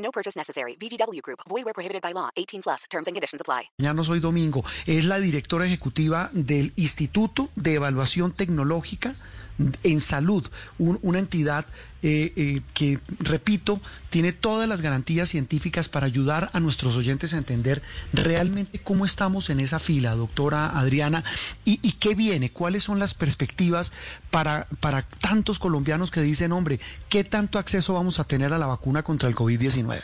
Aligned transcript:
No 0.00 0.10
purchase 0.10 0.36
necessary. 0.36 0.76
VGW 0.76 1.22
Group. 1.22 1.40
Void 1.48 1.64
where 1.64 1.74
prohibited 1.74 2.02
by 2.02 2.12
law. 2.12 2.30
18 2.36 2.62
plus. 2.62 2.84
Terms 2.90 3.06
and 3.06 3.14
conditions 3.14 3.40
apply. 3.40 3.70
Ya 3.78 3.94
no 3.94 4.02
soy 4.04 4.20
Domingo. 4.20 4.64
Es 4.86 5.04
la 5.04 5.20
directora 5.20 5.66
ejecutiva 5.66 6.30
del 6.32 6.72
Instituto 6.76 7.48
de 7.54 7.74
Evaluación 7.74 8.32
Tecnológica 8.32 9.14
en 9.82 10.00
Salud, 10.00 10.46
un- 10.78 10.98
una 11.02 11.18
entidad 11.18 11.66
eh, 12.02 12.32
eh, 12.36 12.60
que, 12.72 12.98
repito, 13.18 13.78
tiene 14.08 14.32
todas 14.32 14.66
las 14.66 14.80
garantías 14.80 15.28
científicas 15.28 15.90
para 15.90 16.06
ayudar 16.06 16.48
a 16.54 16.60
nuestros 16.60 16.96
oyentes 16.96 17.34
a 17.34 17.38
entender 17.38 17.82
realmente 18.14 18.78
cómo 18.78 19.04
estamos 19.04 19.50
en 19.50 19.60
esa 19.60 19.78
fila, 19.78 20.14
doctora 20.14 20.78
Adriana, 20.78 21.22
y, 21.66 21.76
qué 22.00 22.14
viene, 22.14 22.50
cuáles 22.50 22.84
son 22.84 22.98
las 22.98 23.12
perspectivas 23.12 23.92
para, 24.30 24.66
para 24.80 25.02
tantos 25.02 25.58
colombianos 25.58 26.10
que 26.10 26.22
dicen, 26.22 26.52
hombre, 26.52 26.80
¿qué 27.10 27.22
tanto 27.22 27.58
acceso 27.58 27.92
vamos 27.92 28.18
a 28.18 28.24
tener 28.24 28.52
a 28.54 28.58
la 28.58 28.66
vacuna 28.66 29.02
contra 29.02 29.28
el 29.28 29.34
COVID-19? 29.34 30.00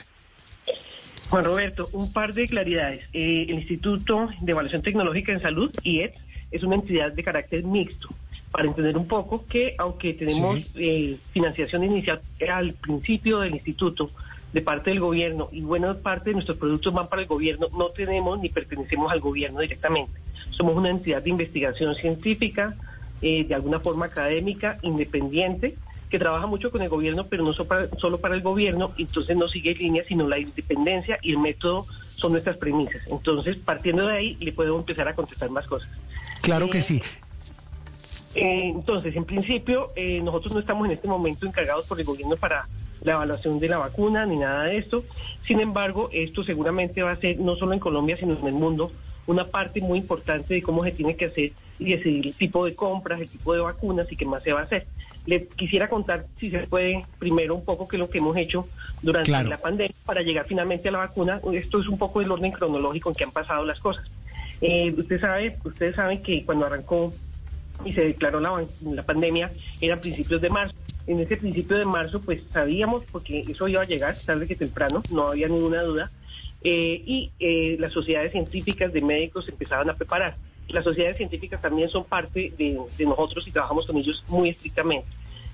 Juan 1.30 1.45
Roberto, 1.45 1.88
un 1.92 2.12
par 2.12 2.34
de 2.34 2.46
claridades. 2.46 3.04
Eh, 3.12 3.46
el 3.48 3.54
Instituto 3.56 4.29
de 4.42 4.52
Evaluación 4.52 4.82
Tecnológica 4.82 5.32
en 5.32 5.40
Salud, 5.42 5.70
IET, 5.82 6.15
es 6.51 6.63
una 6.63 6.76
entidad 6.76 7.10
de 7.13 7.24
carácter 7.24 7.65
mixto. 7.65 8.09
Para 8.50 8.68
entender 8.68 8.96
un 8.96 9.06
poco 9.06 9.44
que, 9.46 9.74
aunque 9.78 10.14
tenemos 10.14 10.60
Sí. 10.60 10.70
eh, 10.76 11.18
financiación 11.32 11.84
inicial 11.84 12.22
al 12.48 12.74
principio 12.74 13.40
del 13.40 13.54
instituto 13.54 14.10
de 14.52 14.62
parte 14.62 14.90
del 14.90 15.00
gobierno 15.00 15.48
y 15.52 15.60
buena 15.60 15.94
parte 15.98 16.30
de 16.30 16.34
nuestros 16.34 16.56
productos 16.56 16.94
van 16.94 17.08
para 17.08 17.22
el 17.22 17.28
gobierno, 17.28 17.68
no 17.76 17.90
tenemos 17.90 18.38
ni 18.40 18.48
pertenecemos 18.48 19.12
al 19.12 19.20
gobierno 19.20 19.60
directamente. 19.60 20.12
Somos 20.50 20.74
una 20.76 20.88
entidad 20.88 21.22
de 21.22 21.30
investigación 21.30 21.94
científica, 21.96 22.74
eh, 23.20 23.44
de 23.44 23.54
alguna 23.54 23.80
forma 23.80 24.06
académica, 24.06 24.78
independiente, 24.82 25.76
que 26.08 26.18
trabaja 26.18 26.46
mucho 26.46 26.70
con 26.70 26.80
el 26.80 26.88
gobierno, 26.88 27.26
pero 27.26 27.42
no 27.44 27.52
so- 27.52 27.66
para- 27.66 27.88
solo 27.98 28.18
para 28.18 28.34
el 28.36 28.40
gobierno, 28.40 28.94
entonces 28.96 29.36
no 29.36 29.48
sigue 29.48 29.74
línea, 29.74 30.04
sino 30.06 30.28
la 30.28 30.38
independencia 30.38 31.18
y 31.20 31.32
el 31.32 31.38
método 31.38 31.86
son 32.14 32.32
nuestras 32.32 32.56
premisas. 32.56 33.02
Entonces, 33.10 33.56
partiendo 33.56 34.06
de 34.06 34.16
ahí, 34.16 34.36
le 34.40 34.52
puedo 34.52 34.78
empezar 34.78 35.08
a 35.08 35.14
contestar 35.14 35.50
más 35.50 35.66
cosas. 35.66 35.90
Claro 36.42 36.70
que 36.70 36.80
sí. 36.80 37.02
Eh, 38.37 38.68
entonces, 38.68 39.16
en 39.16 39.24
principio, 39.24 39.90
eh, 39.96 40.20
nosotros 40.23 40.52
no 40.54 40.60
estamos 40.60 40.87
en 40.87 40.92
este 40.92 41.09
momento 41.09 41.46
encargados 41.46 41.87
por 41.87 41.98
el 41.98 42.06
gobierno 42.06 42.37
para 42.37 42.66
la 43.02 43.12
evaluación 43.12 43.59
de 43.59 43.68
la 43.68 43.79
vacuna 43.79 44.26
ni 44.26 44.37
nada 44.37 44.65
de 44.65 44.79
esto. 44.79 45.02
Sin 45.46 45.60
embargo, 45.60 46.09
esto 46.12 46.45
seguramente 46.45 47.02
va 47.02 47.12
a 47.12 47.16
ser 47.16 47.38
no 47.38 47.57
solo 47.57 47.73
en 47.73 47.79
Colombia, 47.80 48.16
sino 48.16 48.38
en 48.38 48.46
el 48.46 48.52
mundo, 48.54 48.90
una 49.26 49.46
parte 49.46 49.80
muy 49.80 49.98
importante 49.98 50.54
de 50.54 50.62
cómo 50.62 50.84
se 50.84 50.92
tiene 50.92 51.16
que 51.16 51.26
hacer 51.26 51.52
y 51.79 51.92
decidir 51.92 52.26
el 52.26 52.34
tipo 52.37 52.64
de 52.64 52.74
compras, 52.74 53.20
el 53.20 53.29
tipo 53.29 53.52
de 53.54 53.60
vacunas 53.60 54.10
y 54.10 54.16
qué 54.16 54.24
más 54.24 54.42
se 54.42 54.52
va 54.52 54.60
a 54.60 54.64
hacer. 54.64 54.87
Le 55.26 55.46
quisiera 55.48 55.88
contar, 55.88 56.26
si 56.38 56.51
se 56.51 56.60
puede, 56.60 57.04
primero 57.18 57.54
un 57.57 57.64
poco 57.64 57.88
qué 57.88 57.96
es 57.96 58.01
lo 58.01 58.09
que 58.09 58.18
hemos 58.18 58.37
hecho 58.37 58.68
durante 59.02 59.30
Claro. 59.30 59.48
la 59.48 59.59
pandemia 59.59 59.95
para 60.04 60.23
llegar 60.23 60.46
finalmente 60.46 60.88
a 60.88 60.92
la 60.92 60.98
vacuna. 60.98 61.40
Esto 61.52 61.80
es 61.80 61.88
un 61.88 61.98
poco 61.98 62.20
el 62.20 62.30
orden 62.30 62.52
cronológico 62.52 63.10
en 63.10 63.14
que 63.16 63.24
han 63.24 63.32
pasado 63.32 63.64
las 63.64 63.80
cosas. 63.80 64.04
Eh, 64.60 64.94
usted 64.97 65.20
sabe, 65.20 65.59
ustedes 65.64 65.97
saben 65.97 66.22
que 66.22 66.44
cuando 66.44 66.66
arrancó 66.66 67.12
y 67.84 67.92
se 67.92 68.03
declaró 68.03 68.41
la, 68.41 68.64
la 68.82 69.03
pandemia 69.03 69.50
eran 69.81 70.00
principios 70.00 70.41
de 70.41 70.50
marzo. 70.50 70.75
En 71.06 71.20
ese 71.20 71.37
principio 71.37 71.76
de 71.76 71.84
marzo, 71.84 72.20
pues 72.20 72.42
sabíamos, 72.53 73.04
porque 73.12 73.44
eso 73.48 73.69
iba 73.69 73.82
a 73.82 73.87
llegar 73.87 74.14
tarde 74.14 74.47
que 74.47 74.56
temprano, 74.56 75.03
no 75.12 75.28
había 75.28 75.48
ninguna 75.48 75.82
duda, 75.82 76.10
eh, 76.62 77.00
y 77.06 77.31
eh, 77.38 77.76
las 77.78 77.92
sociedades 77.92 78.32
científicas 78.32 78.92
de 78.92 79.00
médicos 79.00 79.48
empezaban 79.48 79.88
a 79.88 79.94
preparar. 79.94 80.36
Las 80.69 80.82
sociedades 80.82 81.16
científicas 81.16 81.60
también 81.60 81.88
son 81.88 82.04
parte 82.04 82.53
de, 82.59 82.76
nosotros 83.04 83.47
y 83.47 83.53
trabajamos 83.53 83.86
con 83.86 83.97
ellos 83.97 84.25
muy 84.28 84.48
estrictamente. 84.48 85.06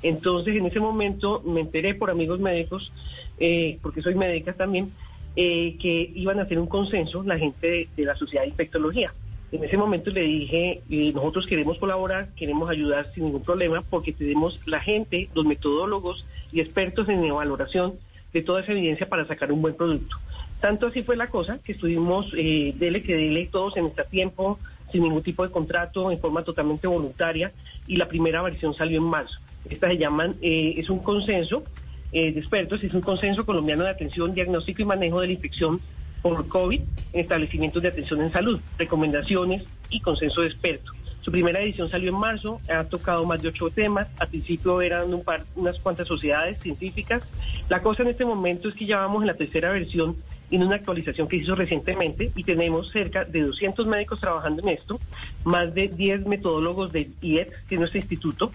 Entonces, 0.03 0.56
en 0.56 0.66
ese 0.66 0.81
momento 0.81 1.43
me 1.44 1.61
enteré 1.61 1.94
por 1.94 2.11
amigos 2.11 2.41
médicos, 2.41 2.93
eh, 3.38 3.78
porque 3.82 4.00
soy 4.00 4.15
médica 4.15 4.55
también, 4.55 4.88
eh, 5.37 5.77
que 5.81 6.12
iban 6.15 6.38
a 6.38 6.43
hacer 6.43 6.59
un 6.59 6.66
consenso 6.66 7.22
la 7.22 7.38
gente 7.38 7.88
de 7.97 8.05
la 8.05 8.15
sociedad 8.16 8.43
de 8.43 8.49
infectología. 8.49 9.12
En 9.52 9.62
ese 9.62 9.76
momento 9.76 10.10
le 10.10 10.22
dije, 10.22 10.82
eh, 10.88 11.12
nosotros 11.14 11.46
queremos 11.46 11.76
colaborar, 11.76 12.28
queremos 12.34 12.70
ayudar 12.70 13.12
sin 13.12 13.24
ningún 13.24 13.42
problema, 13.42 13.82
porque 13.88 14.12
tenemos 14.12 14.58
la 14.64 14.80
gente, 14.80 15.28
los 15.34 15.44
metodólogos 15.44 16.24
y 16.50 16.60
expertos 16.60 17.06
en 17.10 17.28
valoración 17.34 17.94
de 18.32 18.40
toda 18.40 18.62
esa 18.62 18.72
evidencia 18.72 19.06
para 19.08 19.26
sacar 19.26 19.52
un 19.52 19.60
buen 19.60 19.74
producto. 19.74 20.16
Tanto 20.58 20.86
así 20.86 21.02
fue 21.02 21.16
la 21.16 21.26
cosa 21.26 21.58
que 21.62 21.72
estuvimos 21.72 22.32
eh, 22.34 22.72
dele 22.78 23.02
que 23.02 23.14
dele 23.14 23.46
todos 23.52 23.76
en 23.76 23.86
este 23.86 24.04
tiempo, 24.04 24.58
sin 24.90 25.02
ningún 25.02 25.22
tipo 25.22 25.42
de 25.42 25.50
contrato, 25.50 26.10
en 26.10 26.19
forma 26.19 26.42
totalmente 26.42 26.86
voluntaria, 26.86 27.52
y 27.86 27.96
la 27.96 28.08
primera 28.08 28.40
versión 28.40 28.72
salió 28.72 28.98
en 28.98 29.04
marzo. 29.04 29.38
Esta 29.69 29.88
se 29.88 29.98
llaman, 29.98 30.34
eh, 30.40 30.74
es 30.78 30.88
un 30.88 31.00
consenso 31.00 31.62
eh, 32.10 32.32
de 32.32 32.40
expertos, 32.40 32.82
es 32.82 32.94
un 32.94 33.02
consenso 33.02 33.44
colombiano 33.44 33.84
de 33.84 33.90
atención, 33.90 34.32
diagnóstico 34.32 34.80
y 34.80 34.86
manejo 34.86 35.20
de 35.20 35.26
la 35.26 35.32
infección 35.34 35.80
por 36.22 36.49
COVID 36.49 36.81
en 37.12 37.21
establecimientos 37.21 37.83
de 37.83 37.88
atención 37.88 38.22
en 38.22 38.33
salud, 38.33 38.60
recomendaciones 38.78 39.65
y 39.91 40.00
consenso 40.00 40.41
de 40.41 40.49
expertos. 40.49 40.94
Su 41.21 41.31
primera 41.31 41.60
edición 41.60 41.88
salió 41.88 42.10
en 42.10 42.19
marzo, 42.19 42.60
ha 42.69 42.84
tocado 42.84 43.25
más 43.27 43.41
de 43.43 43.49
ocho 43.49 43.71
temas, 43.71 44.09
al 44.19 44.28
principio 44.28 44.81
eran 44.82 45.12
un 45.15 45.22
par, 45.22 45.44
unas 45.55 45.78
cuantas 45.78 46.09
sociedades 46.09 46.59
científicas. 46.59 47.22
La 47.69 47.81
cosa 47.81 48.03
en 48.03 48.09
este 48.09 48.25
momento 48.25 48.69
es 48.69 48.75
que 48.75 48.87
ya 48.87 48.99
vamos 48.99 49.22
en 49.22 49.28
la 49.28 49.34
tercera 49.34 49.71
versión 49.71 50.16
en 50.50 50.62
una 50.62 50.77
actualización 50.77 51.28
que 51.28 51.37
hizo 51.37 51.55
recientemente 51.55 52.31
y 52.34 52.44
tenemos 52.44 52.91
cerca 52.91 53.25
de 53.25 53.41
200 53.41 53.87
médicos 53.87 54.21
trabajando 54.21 54.62
en 54.62 54.69
esto, 54.69 55.00
más 55.44 55.72
de 55.75 55.88
10 55.88 56.27
metodólogos 56.27 56.93
del 56.93 57.15
IET, 57.22 57.53
que 57.69 57.77
es 57.77 57.78
nuestro 57.78 57.99
instituto, 57.99 58.53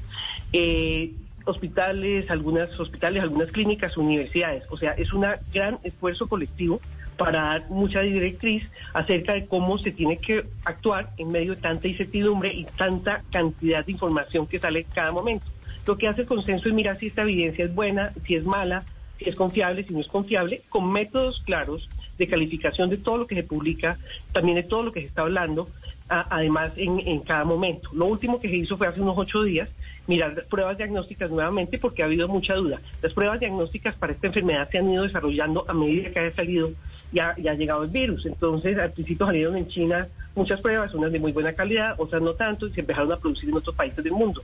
eh, 0.54 1.14
hospitales, 1.46 2.30
algunas 2.30 2.78
hospitales, 2.80 3.24
algunas 3.24 3.52
clínicas, 3.52 3.98
universidades. 3.98 4.64
O 4.70 4.78
sea, 4.78 4.92
es 4.92 5.14
un 5.14 5.26
gran 5.54 5.80
esfuerzo 5.84 6.28
colectivo 6.28 6.82
para 7.18 7.42
dar 7.42 7.70
mucha 7.70 8.02
directriz 8.02 8.64
acerca 8.94 9.34
de 9.34 9.48
cómo 9.48 9.78
se 9.78 9.92
tiene 9.92 10.18
que 10.18 10.46
actuar 10.64 11.12
en 11.18 11.32
medio 11.32 11.56
de 11.56 11.62
tanta 11.62 11.88
incertidumbre 11.88 12.54
y 12.54 12.66
tanta 12.66 13.24
cantidad 13.32 13.86
de 13.86 13.92
información 13.92 14.48
que 14.48 14.60
sale 14.60 14.86
cada 14.94 15.12
momento. 15.12 15.46
Lo 15.86 15.98
que 15.98 16.08
hace 16.08 16.22
el 16.22 16.28
consenso 16.28 16.68
es 16.68 16.74
mirar 16.74 16.98
si 17.00 17.08
esta 17.08 17.24
evidencia 17.24 17.66
es 17.66 17.74
buena, 17.74 18.14
si 18.26 18.36
es 18.36 18.44
mala, 18.44 18.84
si 19.18 19.30
es 19.30 19.36
confiable, 19.36 19.84
si 19.84 19.94
no 19.94 20.00
es 20.00 20.08
confiable, 20.08 20.62
con 20.70 20.92
métodos 20.92 21.42
claros 21.46 21.90
de 22.18 22.28
calificación 22.28 22.90
de 22.90 22.98
todo 22.98 23.18
lo 23.18 23.28
que 23.28 23.36
se 23.36 23.44
publica, 23.44 23.98
también 24.32 24.56
de 24.56 24.64
todo 24.64 24.84
lo 24.84 24.92
que 24.92 25.02
se 25.02 25.08
está 25.08 25.22
hablando, 25.22 25.70
además 26.10 26.72
en, 26.78 27.00
en 27.00 27.20
cada 27.20 27.44
momento. 27.44 27.90
Lo 27.94 28.06
último 28.06 28.40
que 28.40 28.50
se 28.50 28.56
hizo 28.56 28.78
fue 28.78 28.88
hace 28.88 29.02
unos 29.02 29.18
ocho 29.18 29.44
días 29.44 29.70
mirar 30.08 30.46
pruebas 30.50 30.78
diagnósticas 30.78 31.30
nuevamente 31.30 31.78
porque 31.78 32.02
ha 32.02 32.06
habido 32.06 32.28
mucha 32.28 32.56
duda. 32.56 32.80
Las 33.02 33.14
pruebas 33.14 33.40
diagnósticas 33.40 33.96
para 33.96 34.14
esta 34.14 34.28
enfermedad 34.28 34.70
se 34.72 34.78
han 34.78 34.90
ido 34.90 35.04
desarrollando 35.04 35.66
a 35.68 35.74
medida 35.74 36.12
que 36.12 36.20
ha 36.20 36.34
salido 36.34 36.72
y 37.12 37.20
ha, 37.20 37.30
ha 37.30 37.54
llegado 37.54 37.84
el 37.84 37.90
virus. 37.90 38.26
Entonces, 38.26 38.78
al 38.78 38.92
principio 38.92 39.26
salieron 39.26 39.58
en 39.58 39.68
China 39.68 40.08
muchas 40.36 40.62
pruebas, 40.62 40.94
unas 40.94 41.12
de 41.12 41.20
muy 41.20 41.32
buena 41.32 41.54
calidad, 41.54 41.96
otras 41.98 42.22
no 42.22 42.34
tanto, 42.34 42.68
y 42.68 42.74
se 42.74 42.82
empezaron 42.82 43.12
a 43.12 43.18
producir 43.18 43.50
en 43.50 43.56
otros 43.56 43.76
países 43.76 44.04
del 44.04 44.14
mundo. 44.14 44.44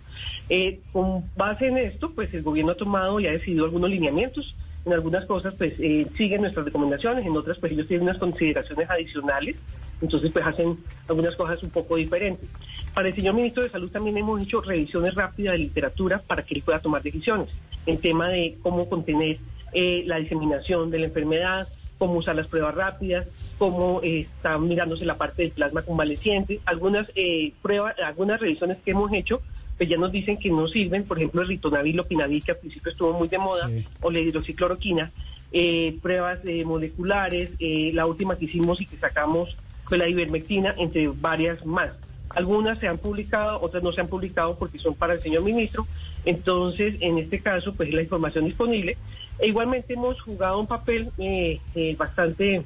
Eh, 0.50 0.80
con 0.92 1.24
base 1.36 1.68
en 1.68 1.78
esto, 1.78 2.12
pues 2.12 2.34
el 2.34 2.42
gobierno 2.42 2.72
ha 2.72 2.76
tomado 2.76 3.20
y 3.20 3.28
ha 3.28 3.32
decidido 3.32 3.66
algunos 3.66 3.90
lineamientos. 3.90 4.56
En 4.86 4.94
algunas 4.94 5.26
cosas, 5.26 5.54
pues 5.58 5.74
eh, 5.80 6.08
siguen 6.18 6.42
nuestras 6.42 6.66
recomendaciones, 6.66 7.26
en 7.26 7.36
otras, 7.36 7.58
pues 7.58 7.72
ellos 7.72 7.88
tienen 7.88 8.08
unas 8.08 8.18
consideraciones 8.18 8.90
adicionales, 8.90 9.56
entonces, 10.02 10.32
pues 10.32 10.46
hacen 10.46 10.78
algunas 11.08 11.36
cosas 11.36 11.64
un 11.64 11.70
poco 11.70 11.96
diferentes. 11.96 12.50
Para 12.94 13.08
el 13.08 13.16
señor 13.16 13.36
ministro 13.36 13.64
de 13.64 13.70
Salud 13.70 13.90
también 13.90 14.18
hemos 14.18 14.42
hecho 14.42 14.60
revisiones 14.60 15.16
rápidas 15.16 15.54
de 15.54 15.60
literatura 15.60 16.22
para 16.28 16.44
que 16.44 16.56
él 16.56 16.62
pueda 16.62 16.80
tomar 16.80 17.02
decisiones 17.02 17.48
en 17.86 17.98
tema 18.00 18.28
de 18.30 18.58
cómo 18.62 18.90
contener 18.90 19.38
eh, 19.72 20.04
la 20.06 20.18
diseminación 20.18 20.92
de 20.92 21.00
la 21.00 21.06
enfermedad, 21.06 21.66
cómo 21.98 22.16
usar 22.16 22.36
las 22.36 22.48
pruebas 22.48 22.76
rápidas, 22.76 23.56
cómo 23.58 24.02
eh, 24.04 24.28
está 24.36 24.58
mirándose 24.58 25.06
la 25.06 25.16
parte 25.16 25.44
del 25.44 25.52
plasma 25.52 25.84
convaleciente. 25.84 26.60
Algunas 26.66 27.08
eh, 27.16 27.54
pruebas, 27.62 27.96
algunas 28.00 28.40
revisiones 28.40 28.78
que 28.84 28.92
hemos 28.92 29.12
hecho, 29.14 29.42
pues 29.78 29.90
ya 29.90 29.98
nos 29.98 30.12
dicen 30.12 30.38
que 30.38 30.50
no 30.50 30.68
sirven, 30.68 31.04
por 31.04 31.18
ejemplo, 31.18 31.42
el 31.42 31.48
ritonavir, 31.48 31.96
lopinavir, 31.96 32.44
que 32.44 32.52
al 32.52 32.58
principio 32.58 32.92
estuvo 32.92 33.14
muy 33.14 33.28
de 33.28 33.38
moda, 33.38 33.68
Sí. 33.70 33.86
o 34.02 34.12
la 34.12 34.20
hidroxicloroquina, 34.20 35.12
eh, 35.52 35.98
pruebas 36.02 36.40
eh, 36.46 36.64
moleculares, 36.66 37.52
eh, 37.60 37.92
la 37.94 38.06
última 38.06 38.38
que 38.38 38.46
hicimos 38.46 38.82
y 38.82 38.86
que 38.86 38.98
sacamos 38.98 39.56
fue 39.86 39.98
la 39.98 40.08
ivermectina, 40.08 40.74
entre 40.78 41.08
varias 41.10 41.66
más. 41.66 41.92
Algunas 42.30 42.80
se 42.80 42.88
han 42.88 42.98
publicado, 42.98 43.62
otras 43.62 43.84
no 43.84 43.92
se 43.92 44.02
han 44.02 44.08
publicado 44.08 44.58
porque 44.58 44.80
son 44.80 44.96
para 44.96 45.14
el 45.14 45.22
señor 45.22 45.44
ministro. 45.44 45.86
Entonces, 46.26 46.96
en 47.00 47.20
este 47.20 47.40
caso, 47.40 47.74
pues 47.74 47.90
es 47.90 47.96
la 47.96 48.02
información 48.02 48.46
disponible. 48.46 48.98
E 49.40 49.48
igualmente 49.48 49.94
hemos 49.94 50.20
jugado 50.22 50.60
un 50.60 50.66
papel 50.66 51.10
eh, 51.20 51.60
bastante 51.98 52.64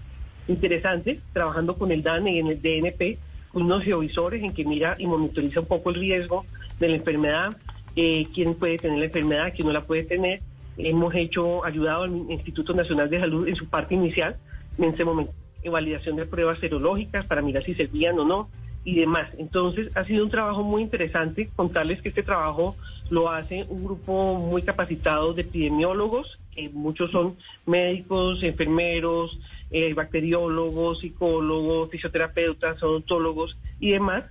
interesante 0.48 1.20
trabajando 1.34 1.76
con 1.78 1.92
el 1.92 2.04
DAN 2.04 2.28
y 2.28 2.40
en 2.40 2.48
el 2.48 2.62
DNP, 2.62 3.18
con 3.52 3.64
unos 3.64 3.84
geovisores 3.84 4.42
en 4.44 4.54
que 4.54 4.64
mira 4.64 4.96
y 4.98 5.06
monitoriza 5.08 5.60
un 5.60 5.66
poco 5.66 5.90
el 5.90 5.96
riesgo 5.96 6.46
de 6.80 6.90
la 6.90 6.96
enfermedad, 6.96 7.58
eh, 7.96 8.28
quién 8.34 8.56
puede 8.56 8.78
tener 8.78 9.00
la 9.00 9.06
enfermedad, 9.06 9.54
quién 9.56 9.68
no 9.68 9.74
la 9.74 9.86
puede 9.86 10.04
tener. 10.04 10.42
Hemos 10.78 11.16
hecho, 11.16 11.66
ayudado 11.66 12.04
al 12.04 12.12
Instituto 12.30 12.74
Nacional 12.74 13.10
de 13.10 13.20
Salud 13.20 13.48
en 13.48 13.56
su 13.56 13.68
parte 13.68 13.96
inicial, 13.96 14.38
en 14.78 14.86
ese 14.86 15.04
momento, 15.04 15.34
en 15.64 15.72
validación 15.72 16.16
de 16.16 16.26
pruebas 16.26 16.60
serológicas 16.60 17.26
para 17.26 17.42
mirar 17.42 17.64
si 17.64 17.74
servían 17.74 18.20
o 18.20 18.26
no 18.26 18.50
y 18.88 18.96
demás. 18.96 19.30
Entonces, 19.38 19.90
ha 19.96 20.06
sido 20.06 20.24
un 20.24 20.30
trabajo 20.30 20.64
muy 20.64 20.82
interesante 20.82 21.50
contarles 21.56 22.02
que 22.02 22.08
este 22.08 22.24
trabajo 22.24 22.78
lo 23.10 23.30
hace 23.30 23.66
un 23.68 23.84
grupo 23.84 24.36
muy 24.36 24.62
capacitado 24.62 25.34
de 25.34 25.42
epidemiólogos, 25.42 26.40
que 26.56 26.70
muchos 26.70 27.12
son 27.12 27.36
médicos, 27.66 28.44
enfermeros, 28.44 29.40
eh, 29.72 29.94
bacteriólogos, 29.94 31.00
psicólogos, 31.00 31.90
fisioterapeutas, 31.90 32.82
odontólogos 32.82 33.58
y 33.82 33.92
demás. 33.92 34.24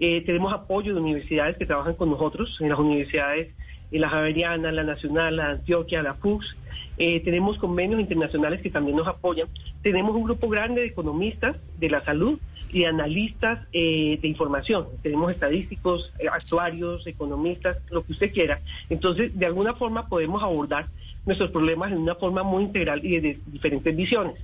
Eh, 0.00 0.22
tenemos 0.24 0.52
apoyo 0.52 0.94
de 0.94 1.00
universidades 1.00 1.58
que 1.58 1.66
trabajan 1.66 1.94
con 1.94 2.10
nosotros, 2.10 2.56
en 2.60 2.70
las 2.70 2.78
universidades, 2.78 3.54
en 3.92 4.00
la 4.00 4.08
Javeriana, 4.08 4.72
la 4.72 4.82
Nacional, 4.82 5.36
la 5.36 5.50
Antioquia, 5.50 6.02
la 6.02 6.14
FUX. 6.14 6.56
Eh, 6.96 7.20
tenemos 7.20 7.58
convenios 7.58 8.00
internacionales 8.00 8.62
que 8.62 8.70
también 8.70 8.96
nos 8.96 9.06
apoyan. 9.06 9.48
Tenemos 9.82 10.16
un 10.16 10.24
grupo 10.24 10.48
grande 10.48 10.80
de 10.80 10.86
economistas 10.86 11.56
de 11.78 11.90
la 11.90 12.02
salud 12.02 12.38
y 12.72 12.84
analistas 12.84 13.70
de 13.72 14.20
información. 14.22 14.86
Tenemos 15.02 15.32
estadísticos, 15.32 16.12
actuarios, 16.30 17.06
economistas, 17.06 17.78
lo 17.90 18.02
que 18.04 18.12
usted 18.12 18.32
quiera. 18.32 18.60
Entonces, 18.88 19.36
de 19.36 19.46
alguna 19.46 19.74
forma 19.74 20.08
podemos 20.08 20.42
abordar 20.42 20.86
nuestros 21.26 21.50
problemas 21.50 21.92
en 21.92 21.98
una 21.98 22.14
forma 22.14 22.42
muy 22.42 22.64
integral 22.64 23.04
y 23.04 23.18
de 23.18 23.38
diferentes 23.46 23.94
visiones. 23.94 24.34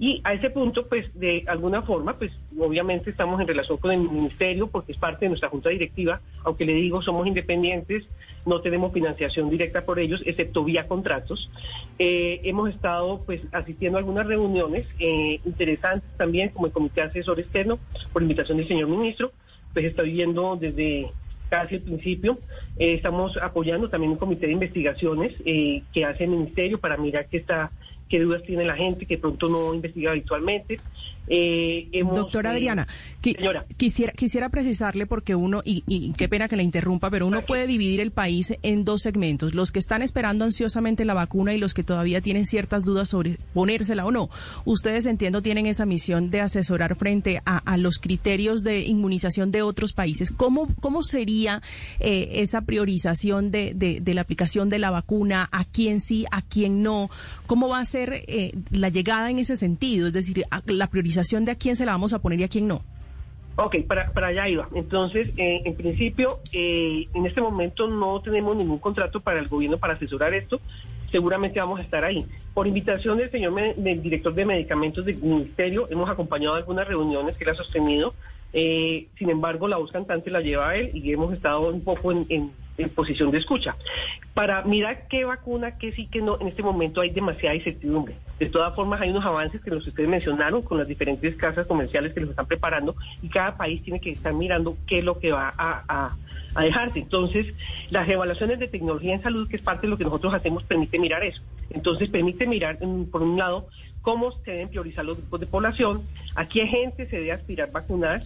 Y 0.00 0.20
a 0.22 0.32
ese 0.32 0.50
punto, 0.50 0.86
pues 0.86 1.06
de 1.18 1.44
alguna 1.48 1.82
forma, 1.82 2.14
pues 2.14 2.30
obviamente 2.56 3.10
estamos 3.10 3.40
en 3.40 3.48
relación 3.48 3.78
con 3.78 3.90
el 3.90 3.98
ministerio 3.98 4.68
porque 4.68 4.92
es 4.92 4.98
parte 4.98 5.24
de 5.24 5.30
nuestra 5.30 5.48
junta 5.48 5.70
directiva, 5.70 6.20
aunque 6.44 6.64
le 6.64 6.74
digo, 6.74 7.02
somos 7.02 7.26
independientes, 7.26 8.04
no 8.46 8.60
tenemos 8.60 8.92
financiación 8.92 9.50
directa 9.50 9.84
por 9.84 9.98
ellos, 9.98 10.22
excepto 10.24 10.62
vía 10.62 10.86
contratos. 10.86 11.50
Eh, 11.98 12.40
hemos 12.44 12.70
estado 12.70 13.22
pues 13.26 13.40
asistiendo 13.50 13.98
a 13.98 14.00
algunas 14.00 14.26
reuniones 14.26 14.86
eh, 15.00 15.40
interesantes 15.44 16.08
también, 16.16 16.50
como 16.50 16.66
el 16.66 16.72
Comité 16.72 17.02
Asesor 17.02 17.40
Externo, 17.40 17.80
por 18.12 18.22
invitación 18.22 18.58
del 18.58 18.68
señor 18.68 18.88
ministro, 18.88 19.32
pues 19.72 19.84
estoy 19.84 20.12
viendo 20.12 20.56
desde 20.56 21.10
casi 21.48 21.76
el 21.76 21.82
principio. 21.82 22.38
Eh, 22.78 22.94
estamos 22.94 23.36
apoyando 23.36 23.88
también 23.88 24.12
un 24.12 24.18
comité 24.18 24.46
de 24.46 24.52
investigaciones 24.52 25.34
que 25.44 26.04
hace 26.04 26.24
el 26.24 26.30
ministerio 26.30 26.78
para 26.78 26.96
mirar 26.96 27.26
qué 27.28 27.38
está 27.38 27.72
qué 28.08 28.20
dudas 28.20 28.42
tiene 28.42 28.64
la 28.64 28.76
gente 28.76 29.06
que 29.06 29.18
pronto 29.18 29.46
no 29.48 29.74
investiga 29.74 30.10
habitualmente. 30.10 30.78
Eh, 31.30 31.88
Doctora 32.14 32.52
eh, 32.52 32.56
Adriana, 32.56 32.88
quisiera, 33.76 34.12
quisiera 34.12 34.48
precisarle 34.48 35.06
porque 35.06 35.34
uno, 35.34 35.60
y, 35.62 36.12
qué 36.16 36.26
pena 36.28 36.48
que 36.48 36.56
le 36.56 36.62
interrumpa, 36.62 37.10
pero 37.10 37.26
uno 37.26 37.42
puede 37.42 37.66
dividir 37.66 38.00
el 38.00 38.12
país 38.12 38.56
en 38.62 38.84
dos 38.84 39.02
segmentos, 39.02 39.54
los 39.54 39.70
que 39.70 39.78
están 39.78 40.00
esperando 40.00 40.46
ansiosamente 40.46 41.04
la 41.04 41.12
vacuna 41.12 41.52
y 41.52 41.58
los 41.58 41.74
que 41.74 41.82
todavía 41.82 42.22
tienen 42.22 42.46
ciertas 42.46 42.84
dudas 42.84 43.10
sobre 43.10 43.36
ponérsela 43.52 44.06
o 44.06 44.10
no. 44.10 44.30
Ustedes, 44.64 45.04
entiendo, 45.04 45.42
tienen 45.42 45.66
esa 45.66 45.84
misión 45.84 46.30
de 46.30 46.40
asesorar 46.40 46.96
frente 46.96 47.40
a, 47.44 47.76
los 47.76 47.98
criterios 47.98 48.64
de 48.64 48.80
inmunización 48.80 49.50
de 49.50 49.62
otros 49.62 49.92
países. 49.92 50.30
¿Cómo, 50.30 50.68
cómo 50.80 51.02
sería 51.02 51.62
eh, 52.00 52.30
esa 52.36 52.62
priorización 52.62 53.50
de, 53.50 53.74
de 53.74 54.14
la 54.14 54.22
aplicación 54.22 54.70
de 54.70 54.78
la 54.78 54.90
vacuna? 54.90 55.48
¿A 55.52 55.64
quién 55.64 56.00
sí, 56.00 56.24
a 56.30 56.40
quién 56.42 56.82
no? 56.82 57.10
¿Cómo 57.46 57.68
va 57.68 57.80
a 57.80 57.84
ser 57.84 57.97
eh, 58.28 58.52
la 58.70 58.88
llegada 58.88 59.30
en 59.30 59.38
ese 59.38 59.56
sentido? 59.56 60.06
Es 60.06 60.12
decir, 60.12 60.44
la 60.66 60.86
priorización 60.88 61.44
de 61.44 61.52
a 61.52 61.54
quién 61.56 61.76
se 61.76 61.86
la 61.86 61.92
vamos 61.92 62.12
a 62.12 62.20
poner 62.20 62.40
y 62.40 62.44
a 62.44 62.48
quién 62.48 62.68
no. 62.68 62.82
Ok, 63.56 63.76
para, 63.86 64.10
allá 64.26 64.48
iba. 64.48 64.68
Entonces, 64.74 65.30
eh, 65.36 65.62
en 65.64 65.74
principio, 65.74 66.38
eh, 66.52 67.08
en 67.12 67.26
este 67.26 67.40
momento 67.40 67.88
no 67.88 68.20
tenemos 68.20 68.56
ningún 68.56 68.78
contrato 68.78 69.20
para 69.20 69.40
el 69.40 69.48
gobierno 69.48 69.78
para 69.78 69.94
asesorar 69.94 70.32
esto. 70.32 70.60
Seguramente 71.10 71.58
vamos 71.58 71.80
a 71.80 71.82
estar 71.82 72.04
ahí. 72.04 72.24
Por 72.54 72.66
invitación 72.66 73.18
del 73.18 73.30
señor 73.30 73.54
director 73.76 74.34
de 74.34 74.44
medicamentos 74.44 75.04
del 75.04 75.16
ministerio, 75.16 75.88
hemos 75.90 76.08
acompañado 76.08 76.54
algunas 76.54 76.86
reuniones 76.86 77.36
que 77.36 77.44
él 77.44 77.50
ha 77.50 77.54
sostenido. 77.54 78.14
sin 78.52 79.30
embargo, 79.30 79.66
la 79.66 79.76
voz 79.76 79.90
cantante 79.90 80.30
la 80.30 80.40
lleva 80.40 80.76
él 80.76 80.90
y 80.94 81.12
hemos 81.12 81.32
estado 81.32 81.68
un 81.68 81.80
poco 81.80 82.12
en 82.12 82.26
en 82.28 82.52
posición 82.86 83.30
de 83.30 83.38
escucha. 83.38 83.76
Para 84.34 84.62
mirar 84.62 85.08
qué 85.08 85.24
vacuna, 85.24 85.78
qué 85.78 85.90
sí, 85.92 86.06
qué 86.06 86.22
no, 86.22 86.38
en 86.40 86.48
este 86.48 86.62
momento 86.62 87.00
hay 87.00 87.10
demasiada 87.10 87.56
incertidumbre. 87.56 88.14
De 88.38 88.46
todas 88.46 88.74
formas, 88.74 89.00
hay 89.00 89.10
unos 89.10 89.24
avances 89.24 89.60
que 89.60 89.70
los 89.70 89.84
ustedes 89.84 90.08
mencionaron 90.08 90.62
con 90.62 90.78
las 90.78 90.86
diferentes 90.86 91.34
casas 91.34 91.66
comerciales 91.66 92.12
que 92.12 92.20
los 92.20 92.30
están 92.30 92.46
preparando 92.46 92.94
y 93.20 93.28
cada 93.28 93.56
país 93.56 93.82
tiene 93.82 94.00
que 94.00 94.12
estar 94.12 94.32
mirando 94.32 94.76
qué 94.86 95.00
es 95.00 95.04
lo 95.04 95.18
que 95.18 95.32
va 95.32 95.52
a, 95.56 96.16
dejarse. 96.60 96.98
Entonces, 96.98 97.46
las 97.90 98.08
evaluaciones 98.08 98.58
de 98.58 98.68
tecnología 98.68 99.14
en 99.14 99.22
salud, 99.22 99.48
que 99.48 99.56
es 99.56 99.62
parte 99.62 99.86
de 99.86 99.90
lo 99.90 99.98
que 99.98 100.04
nosotros 100.04 100.34
hacemos, 100.34 100.64
permite 100.64 100.98
mirar 100.98 101.22
eso. 101.24 101.40
Entonces, 101.70 102.08
permite 102.08 102.46
mirar, 102.46 102.78
por 103.10 103.22
un 103.22 103.38
lado, 103.38 103.68
cómo 104.08 104.32
se 104.32 104.52
deben 104.52 104.70
priorizar 104.70 105.04
los 105.04 105.18
grupos 105.18 105.40
de 105.40 105.46
población, 105.46 106.00
a 106.34 106.48
qué 106.48 106.66
gente 106.66 107.06
se 107.10 107.16
debe 107.16 107.32
aspirar 107.32 107.68
a 107.68 107.72
vacunar, 107.72 108.22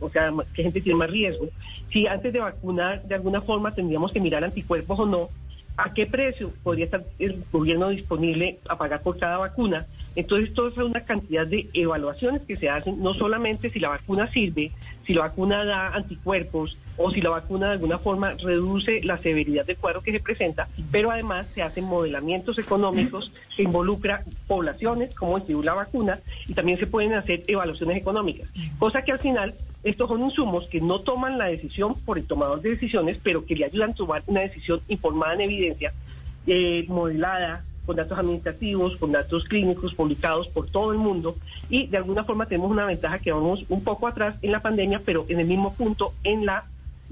o 0.00 0.10
sea, 0.10 0.32
qué 0.52 0.64
gente 0.64 0.80
tiene 0.80 0.98
más 0.98 1.10
riesgo. 1.10 1.46
Si 1.92 2.08
antes 2.08 2.32
de 2.32 2.40
vacunar, 2.40 3.04
de 3.04 3.14
alguna 3.14 3.40
forma, 3.40 3.72
tendríamos 3.72 4.10
que 4.10 4.18
mirar 4.18 4.42
anticuerpos 4.42 4.98
o 4.98 5.06
no, 5.06 5.28
a 5.76 5.92
qué 5.94 6.06
precio 6.06 6.50
podría 6.62 6.84
estar 6.84 7.04
el 7.18 7.44
gobierno 7.50 7.88
disponible 7.88 8.58
a 8.68 8.76
pagar 8.76 9.02
por 9.02 9.18
cada 9.18 9.38
vacuna. 9.38 9.86
Entonces, 10.14 10.52
todo 10.52 10.68
es 10.68 10.76
una 10.76 11.00
cantidad 11.00 11.46
de 11.46 11.68
evaluaciones 11.72 12.42
que 12.42 12.56
se 12.56 12.68
hacen, 12.68 13.02
no 13.02 13.14
solamente 13.14 13.70
si 13.70 13.80
la 13.80 13.88
vacuna 13.88 14.30
sirve, 14.30 14.72
si 15.06 15.14
la 15.14 15.22
vacuna 15.22 15.64
da 15.64 15.88
anticuerpos 15.88 16.76
o 16.98 17.10
si 17.10 17.22
la 17.22 17.30
vacuna 17.30 17.68
de 17.68 17.72
alguna 17.72 17.98
forma 17.98 18.34
reduce 18.34 19.02
la 19.02 19.18
severidad 19.18 19.64
del 19.64 19.78
cuadro 19.78 20.02
que 20.02 20.12
se 20.12 20.20
presenta, 20.20 20.68
pero 20.90 21.10
además 21.10 21.46
se 21.54 21.62
hacen 21.62 21.84
modelamientos 21.84 22.58
económicos 22.58 23.32
que 23.56 23.62
involucran 23.62 24.22
poblaciones, 24.46 25.14
como 25.14 25.36
distribuir 25.36 25.66
la 25.66 25.74
vacuna, 25.74 26.20
y 26.46 26.54
también 26.54 26.78
se 26.78 26.86
pueden 26.86 27.14
hacer 27.14 27.44
evaluaciones 27.46 27.96
económicas, 27.96 28.48
cosa 28.78 29.02
que 29.02 29.12
al 29.12 29.18
final 29.18 29.54
estos 29.84 30.08
son 30.08 30.22
insumos 30.22 30.68
que 30.68 30.80
no 30.80 31.00
toman 31.00 31.38
la 31.38 31.46
decisión 31.46 31.94
por 31.94 32.18
el 32.18 32.26
tomador 32.26 32.60
de 32.60 32.70
decisiones, 32.70 33.18
pero 33.22 33.44
que 33.44 33.56
le 33.56 33.64
ayudan 33.64 33.90
a 33.90 33.94
tomar 33.94 34.22
una 34.26 34.40
decisión 34.40 34.80
informada 34.88 35.34
en 35.34 35.40
evidencia, 35.42 35.92
eh, 36.46 36.84
modelada, 36.88 37.64
con 37.84 37.96
datos 37.96 38.18
administrativos, 38.18 38.96
con 38.96 39.12
datos 39.12 39.44
clínicos 39.44 39.94
publicados 39.94 40.48
por 40.48 40.70
todo 40.70 40.92
el 40.92 40.98
mundo 40.98 41.36
y 41.68 41.88
de 41.88 41.96
alguna 41.96 42.24
forma 42.24 42.46
tenemos 42.46 42.70
una 42.70 42.84
ventaja 42.84 43.18
que 43.18 43.32
vamos 43.32 43.64
un 43.68 43.82
poco 43.82 44.06
atrás 44.06 44.36
en 44.42 44.52
la 44.52 44.60
pandemia, 44.60 45.00
pero 45.04 45.24
en 45.28 45.40
el 45.40 45.46
mismo 45.46 45.74
punto 45.74 46.14
en 46.22 46.46
la 46.46 46.64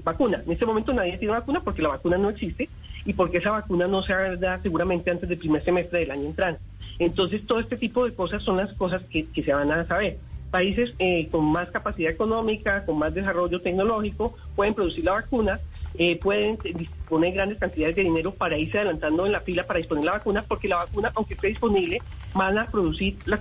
vacuna. 0.03 0.41
En 0.45 0.51
este 0.51 0.65
momento 0.65 0.93
nadie 0.93 1.17
tiene 1.17 1.33
vacuna 1.33 1.59
porque 1.61 1.81
la 1.81 1.89
vacuna 1.89 2.17
no 2.17 2.29
existe 2.29 2.69
y 3.05 3.13
porque 3.13 3.39
esa 3.39 3.51
vacuna 3.51 3.87
no 3.87 4.01
se 4.01 4.13
hará 4.13 4.61
seguramente 4.61 5.11
antes 5.11 5.27
del 5.27 5.37
primer 5.37 5.63
semestre 5.63 5.99
del 5.99 6.11
año 6.11 6.25
entrante. 6.25 6.61
Entonces 6.99 7.45
todo 7.45 7.59
este 7.59 7.75
tipo 7.75 8.05
de 8.05 8.13
cosas 8.13 8.41
son 8.43 8.57
las 8.57 8.73
cosas 8.73 9.03
que 9.03 9.43
se 9.43 9.53
van 9.53 9.71
a 9.71 9.85
saber 9.85 10.19
países 10.51 10.93
eh, 10.99 11.29
con 11.31 11.45
más 11.45 11.69
capacidad 11.69 12.11
económica, 12.11 12.85
con 12.85 12.99
más 12.99 13.13
desarrollo 13.13 13.61
tecnológico, 13.61 14.37
pueden 14.55 14.73
producir 14.73 15.05
la 15.05 15.13
vacuna, 15.13 15.59
eh, 15.97 16.19
pueden 16.19 16.57
disponer 16.75 17.33
grandes 17.33 17.57
cantidades 17.57 17.95
de 17.95 18.03
dinero 18.03 18.33
para 18.33 18.57
irse 18.57 18.77
adelantando 18.77 19.25
en 19.25 19.31
la 19.31 19.41
fila 19.41 19.63
para 19.63 19.77
disponer 19.77 20.05
la 20.05 20.13
vacuna, 20.13 20.43
porque 20.47 20.67
la 20.67 20.77
vacuna, 20.77 21.11
aunque 21.15 21.33
esté 21.33 21.47
disponible, 21.47 21.99
van 22.33 22.57
a 22.57 22.67
producir 22.67 23.17
las, 23.25 23.39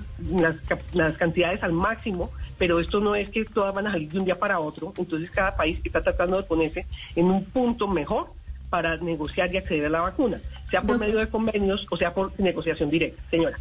las, 0.93 1.17
cantidades 1.17 1.63
al 1.63 1.73
máximo, 1.73 2.31
pero 2.59 2.81
esto 2.81 3.01
no 3.01 3.15
es 3.15 3.29
que 3.29 3.45
todas 3.45 3.75
van 3.75 3.89
a 3.89 3.93
salir 3.93 4.09
de 4.09 4.19
un 4.19 4.25
día 4.25 4.39
para 4.39 4.61
otro, 4.61 4.93
entonces 4.97 5.31
cada 5.31 5.57
país 5.57 5.79
está 5.85 6.03
tratando 6.03 6.37
de 6.37 6.45
ponerse 6.45 6.87
en 7.17 7.27
un 7.27 7.45
punto 7.45 7.87
mejor 7.89 8.29
para 8.69 8.97
negociar 8.99 9.53
y 9.53 9.57
acceder 9.57 9.87
a 9.87 9.91
la 9.91 10.03
vacuna, 10.03 10.39
sea 10.71 10.83
por 10.83 10.99
medio 10.99 11.19
de 11.19 11.29
convenios 11.29 11.87
o 11.91 11.97
sea 11.97 12.15
por 12.15 12.39
negociación 12.39 12.89
directa. 12.89 13.21
Señora. 13.31 13.59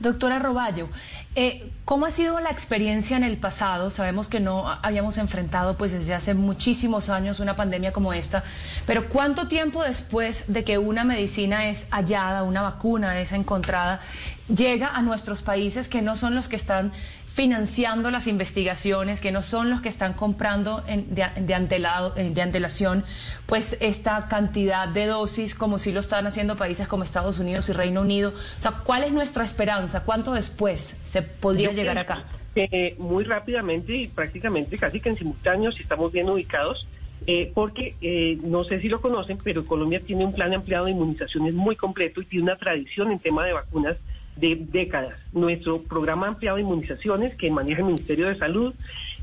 Doctora 0.00 0.38
Roballo, 0.38 0.88
eh, 1.34 1.70
¿cómo 1.84 2.06
ha 2.06 2.10
sido 2.10 2.38
la 2.40 2.50
experiencia 2.50 3.16
en 3.16 3.24
el 3.24 3.36
pasado? 3.36 3.90
Sabemos 3.90 4.28
que 4.28 4.38
no 4.38 4.68
habíamos 4.82 5.18
enfrentado 5.18 5.76
pues 5.76 5.92
desde 5.92 6.14
hace 6.14 6.34
muchísimos 6.34 7.08
años 7.08 7.40
una 7.40 7.56
pandemia 7.56 7.92
como 7.92 8.12
esta, 8.12 8.44
pero 8.86 9.08
¿cuánto 9.08 9.48
tiempo 9.48 9.82
después 9.82 10.44
de 10.48 10.64
que 10.64 10.78
una 10.78 11.04
medicina 11.04 11.68
es 11.68 11.86
hallada, 11.90 12.44
una 12.44 12.62
vacuna 12.62 13.20
es 13.20 13.32
encontrada, 13.32 14.00
llega 14.48 14.88
a 14.88 15.02
nuestros 15.02 15.42
países 15.42 15.88
que 15.88 16.00
no 16.00 16.16
son 16.16 16.34
los 16.34 16.48
que 16.48 16.56
están 16.56 16.92
financiando 17.38 18.10
las 18.10 18.26
investigaciones, 18.26 19.20
que 19.20 19.30
no 19.30 19.42
son 19.42 19.70
los 19.70 19.80
que 19.80 19.88
están 19.88 20.14
comprando 20.14 20.80
de, 20.80 21.04
de, 21.36 22.30
de 22.30 22.42
antelación, 22.42 23.04
pues 23.46 23.76
esta 23.78 24.26
cantidad 24.26 24.88
de 24.88 25.06
dosis 25.06 25.54
como 25.54 25.78
si 25.78 25.92
lo 25.92 26.00
están 26.00 26.26
haciendo 26.26 26.56
países 26.56 26.88
como 26.88 27.04
Estados 27.04 27.38
Unidos 27.38 27.68
y 27.68 27.74
Reino 27.74 28.00
Unido. 28.00 28.30
O 28.30 28.60
sea, 28.60 28.72
¿cuál 28.82 29.04
es 29.04 29.12
nuestra 29.12 29.44
esperanza? 29.44 30.02
¿Cuánto 30.02 30.32
después 30.32 30.82
se 31.04 31.22
podría 31.22 31.70
llegar 31.70 31.98
acá? 31.98 32.24
Eh, 32.56 32.96
muy 32.98 33.22
rápidamente 33.22 33.94
y 33.94 34.08
prácticamente 34.08 34.76
casi 34.76 34.98
que 34.98 35.10
en 35.10 35.16
simultáneo, 35.16 35.70
si 35.70 35.84
estamos 35.84 36.10
bien 36.10 36.28
ubicados, 36.28 36.88
eh, 37.28 37.52
porque 37.54 37.94
eh, 38.00 38.36
no 38.42 38.64
sé 38.64 38.80
si 38.80 38.88
lo 38.88 39.00
conocen, 39.00 39.38
pero 39.44 39.64
Colombia 39.64 40.00
tiene 40.04 40.24
un 40.24 40.32
plan 40.32 40.52
ampliado 40.54 40.86
de 40.86 40.90
inmunizaciones 40.90 41.54
muy 41.54 41.76
completo 41.76 42.20
y 42.20 42.24
tiene 42.24 42.46
una 42.46 42.56
tradición 42.56 43.12
en 43.12 43.20
tema 43.20 43.46
de 43.46 43.52
vacunas 43.52 43.96
de 44.38 44.56
décadas. 44.60 45.14
Nuestro 45.32 45.82
programa 45.82 46.28
ampliado 46.28 46.56
de 46.56 46.62
inmunizaciones 46.62 47.34
que 47.36 47.50
maneja 47.50 47.80
el 47.80 47.86
Ministerio 47.86 48.28
de 48.28 48.36
Salud 48.36 48.74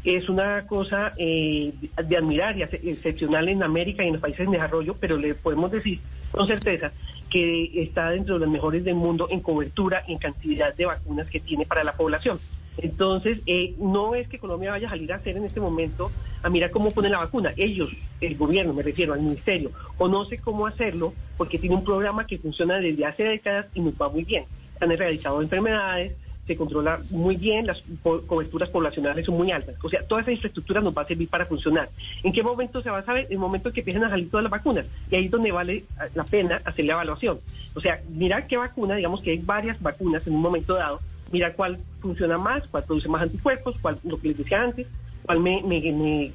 es 0.03 0.29
una 0.29 0.67
cosa 0.67 1.13
eh, 1.17 1.73
de 2.03 2.17
admirar 2.17 2.57
y 2.57 2.61
excepcional 2.61 3.49
en 3.49 3.63
América 3.63 4.03
y 4.03 4.07
en 4.07 4.13
los 4.13 4.21
países 4.21 4.45
en 4.45 4.51
desarrollo, 4.51 4.95
pero 4.99 5.17
le 5.17 5.33
podemos 5.33 5.71
decir 5.71 5.99
con 6.31 6.47
certeza 6.47 6.91
que 7.29 7.81
está 7.81 8.09
dentro 8.09 8.35
de 8.35 8.41
los 8.41 8.49
mejores 8.49 8.83
del 8.83 8.95
mundo 8.95 9.27
en 9.31 9.39
cobertura 9.39 10.03
y 10.07 10.13
en 10.13 10.19
cantidad 10.19 10.75
de 10.75 10.85
vacunas 10.85 11.27
que 11.27 11.39
tiene 11.39 11.65
para 11.65 11.83
la 11.83 11.93
población. 11.93 12.37
Entonces, 12.77 13.39
eh, 13.45 13.73
no 13.79 14.15
es 14.15 14.27
que 14.27 14.37
Colombia 14.37 14.71
vaya 14.71 14.87
a 14.87 14.89
salir 14.89 15.13
a 15.13 15.15
hacer 15.15 15.37
en 15.37 15.45
este 15.45 15.61
momento 15.61 16.11
a 16.43 16.49
mirar 16.49 16.71
cómo 16.71 16.91
pone 16.91 17.09
la 17.09 17.19
vacuna. 17.19 17.53
Ellos, 17.55 17.89
el 18.19 18.35
gobierno, 18.35 18.73
me 18.73 18.83
refiero 18.83 19.13
al 19.13 19.21
ministerio, 19.21 19.71
conoce 19.97 20.37
cómo 20.37 20.67
hacerlo 20.67 21.13
porque 21.37 21.57
tiene 21.57 21.75
un 21.75 21.85
programa 21.85 22.27
que 22.27 22.37
funciona 22.37 22.77
desde 22.79 23.05
hace 23.05 23.23
décadas 23.23 23.67
y 23.73 23.79
nos 23.79 23.93
va 23.93 24.09
muy 24.09 24.25
bien. 24.25 24.43
Han 24.79 24.91
erradicado 24.91 25.41
enfermedades, 25.41 26.13
se 26.47 26.55
controla 26.55 26.99
muy 27.09 27.37
bien, 27.37 27.65
las 27.65 27.81
coberturas 28.03 28.69
poblacionales 28.69 29.25
son 29.25 29.35
muy 29.37 29.51
altas. 29.51 29.75
O 29.81 29.89
sea, 29.89 30.03
toda 30.03 30.21
esa 30.21 30.31
infraestructura 30.31 30.79
nos 30.79 30.95
va 30.95 31.01
a 31.01 31.07
servir 31.07 31.27
para 31.27 31.45
funcionar. 31.45 31.89
¿En 32.23 32.31
qué 32.31 32.43
momento 32.43 32.81
se 32.81 32.89
va 32.89 32.99
a 32.99 33.03
saber? 33.03 33.25
En 33.25 33.33
el 33.33 33.39
momento 33.39 33.69
en 33.69 33.73
que 33.73 33.81
empiecen 33.81 34.03
a 34.03 34.09
salir 34.09 34.29
todas 34.29 34.43
las 34.43 34.51
vacunas. 34.51 34.85
Y 35.09 35.15
ahí 35.15 35.25
es 35.25 35.31
donde 35.31 35.51
vale 35.51 35.85
la 36.13 36.23
pena 36.23 36.61
hacer 36.63 36.85
la 36.85 36.93
evaluación. 36.93 37.39
O 37.73 37.81
sea, 37.81 37.99
mirar 38.09 38.45
qué 38.47 38.57
vacuna, 38.57 38.95
digamos 38.95 39.21
que 39.21 39.31
hay 39.31 39.39
varias 39.39 39.81
vacunas 39.81 40.25
en 40.27 40.33
un 40.33 40.41
momento 40.41 40.75
dado, 40.75 40.99
mirar 41.31 41.55
cuál 41.55 41.79
funciona 41.99 42.37
más, 42.37 42.67
cuál 42.67 42.83
produce 42.83 43.09
más 43.09 43.23
anticuerpos, 43.23 43.75
cuál, 43.81 43.97
lo 44.03 44.19
que 44.19 44.27
les 44.29 44.37
decía 44.37 44.61
antes, 44.61 44.85
cuál 45.25 45.39
me, 45.39 45.63
me 45.63 46.31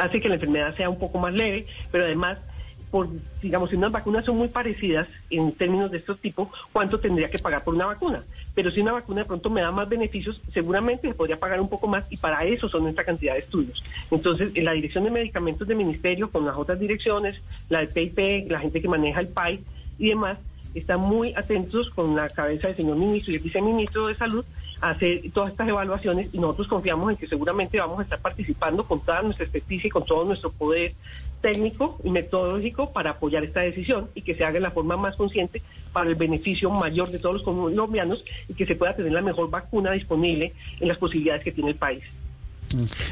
hace 0.00 0.20
que 0.20 0.28
la 0.28 0.34
enfermedad 0.34 0.74
sea 0.74 0.90
un 0.90 0.98
poco 0.98 1.18
más 1.18 1.32
leve, 1.32 1.66
pero 1.92 2.04
además 2.04 2.38
por, 2.90 3.08
digamos, 3.42 3.70
si 3.70 3.76
unas 3.76 3.92
vacunas 3.92 4.24
son 4.24 4.36
muy 4.36 4.48
parecidas 4.48 5.08
en 5.30 5.52
términos 5.52 5.90
de 5.90 5.98
estos 5.98 6.18
tipos, 6.18 6.48
¿cuánto 6.72 6.98
tendría 6.98 7.28
que 7.28 7.38
pagar 7.38 7.64
por 7.64 7.74
una 7.74 7.86
vacuna? 7.86 8.24
Pero 8.54 8.70
si 8.70 8.80
una 8.80 8.92
vacuna 8.92 9.20
de 9.20 9.26
pronto 9.26 9.50
me 9.50 9.60
da 9.60 9.70
más 9.70 9.88
beneficios, 9.88 10.40
seguramente 10.52 11.08
se 11.08 11.14
podría 11.14 11.38
pagar 11.38 11.60
un 11.60 11.68
poco 11.68 11.86
más 11.86 12.06
y 12.10 12.16
para 12.16 12.44
eso 12.44 12.68
son 12.68 12.88
esta 12.88 13.04
cantidad 13.04 13.34
de 13.34 13.40
estudios. 13.40 13.84
Entonces, 14.10 14.50
en 14.54 14.64
la 14.64 14.72
Dirección 14.72 15.04
de 15.04 15.10
Medicamentos 15.10 15.68
del 15.68 15.76
Ministerio, 15.76 16.30
con 16.30 16.44
las 16.44 16.56
otras 16.56 16.80
direcciones, 16.80 17.40
la 17.68 17.80
del 17.80 17.88
PIP, 17.88 18.50
la 18.50 18.60
gente 18.60 18.80
que 18.80 18.88
maneja 18.88 19.20
el 19.20 19.28
PAI 19.28 19.60
y 19.98 20.08
demás, 20.08 20.38
están 20.74 21.00
muy 21.00 21.34
atentos 21.34 21.90
con 21.90 22.14
la 22.14 22.28
cabeza 22.28 22.68
del 22.68 22.76
señor 22.76 22.96
ministro 22.96 23.32
y 23.32 23.36
el 23.36 23.42
viceministro 23.42 24.06
de 24.06 24.14
Salud 24.14 24.44
a 24.80 24.90
hacer 24.90 25.22
todas 25.32 25.50
estas 25.50 25.68
evaluaciones 25.68 26.28
y 26.32 26.38
nosotros 26.38 26.68
confiamos 26.68 27.10
en 27.10 27.16
que 27.16 27.26
seguramente 27.26 27.80
vamos 27.80 27.98
a 27.98 28.02
estar 28.02 28.20
participando 28.20 28.84
con 28.84 29.00
toda 29.00 29.22
nuestra 29.22 29.44
experticia 29.44 29.88
y 29.88 29.90
con 29.90 30.04
todo 30.04 30.24
nuestro 30.24 30.50
poder 30.50 30.94
técnico 31.40 31.98
y 32.04 32.10
metodológico 32.10 32.92
para 32.92 33.10
apoyar 33.10 33.44
esta 33.44 33.60
decisión 33.60 34.08
y 34.14 34.22
que 34.22 34.34
se 34.34 34.44
haga 34.44 34.54
de 34.54 34.60
la 34.60 34.70
forma 34.70 34.96
más 34.96 35.16
consciente 35.16 35.62
para 35.92 36.08
el 36.08 36.16
beneficio 36.16 36.70
mayor 36.70 37.10
de 37.10 37.18
todos 37.18 37.36
los 37.36 37.42
colombianos 37.42 38.24
y 38.48 38.54
que 38.54 38.66
se 38.66 38.76
pueda 38.76 38.94
tener 38.94 39.12
la 39.12 39.22
mejor 39.22 39.50
vacuna 39.50 39.92
disponible 39.92 40.52
en 40.80 40.88
las 40.88 40.98
posibilidades 40.98 41.42
que 41.42 41.52
tiene 41.52 41.70
el 41.70 41.76
país. 41.76 42.04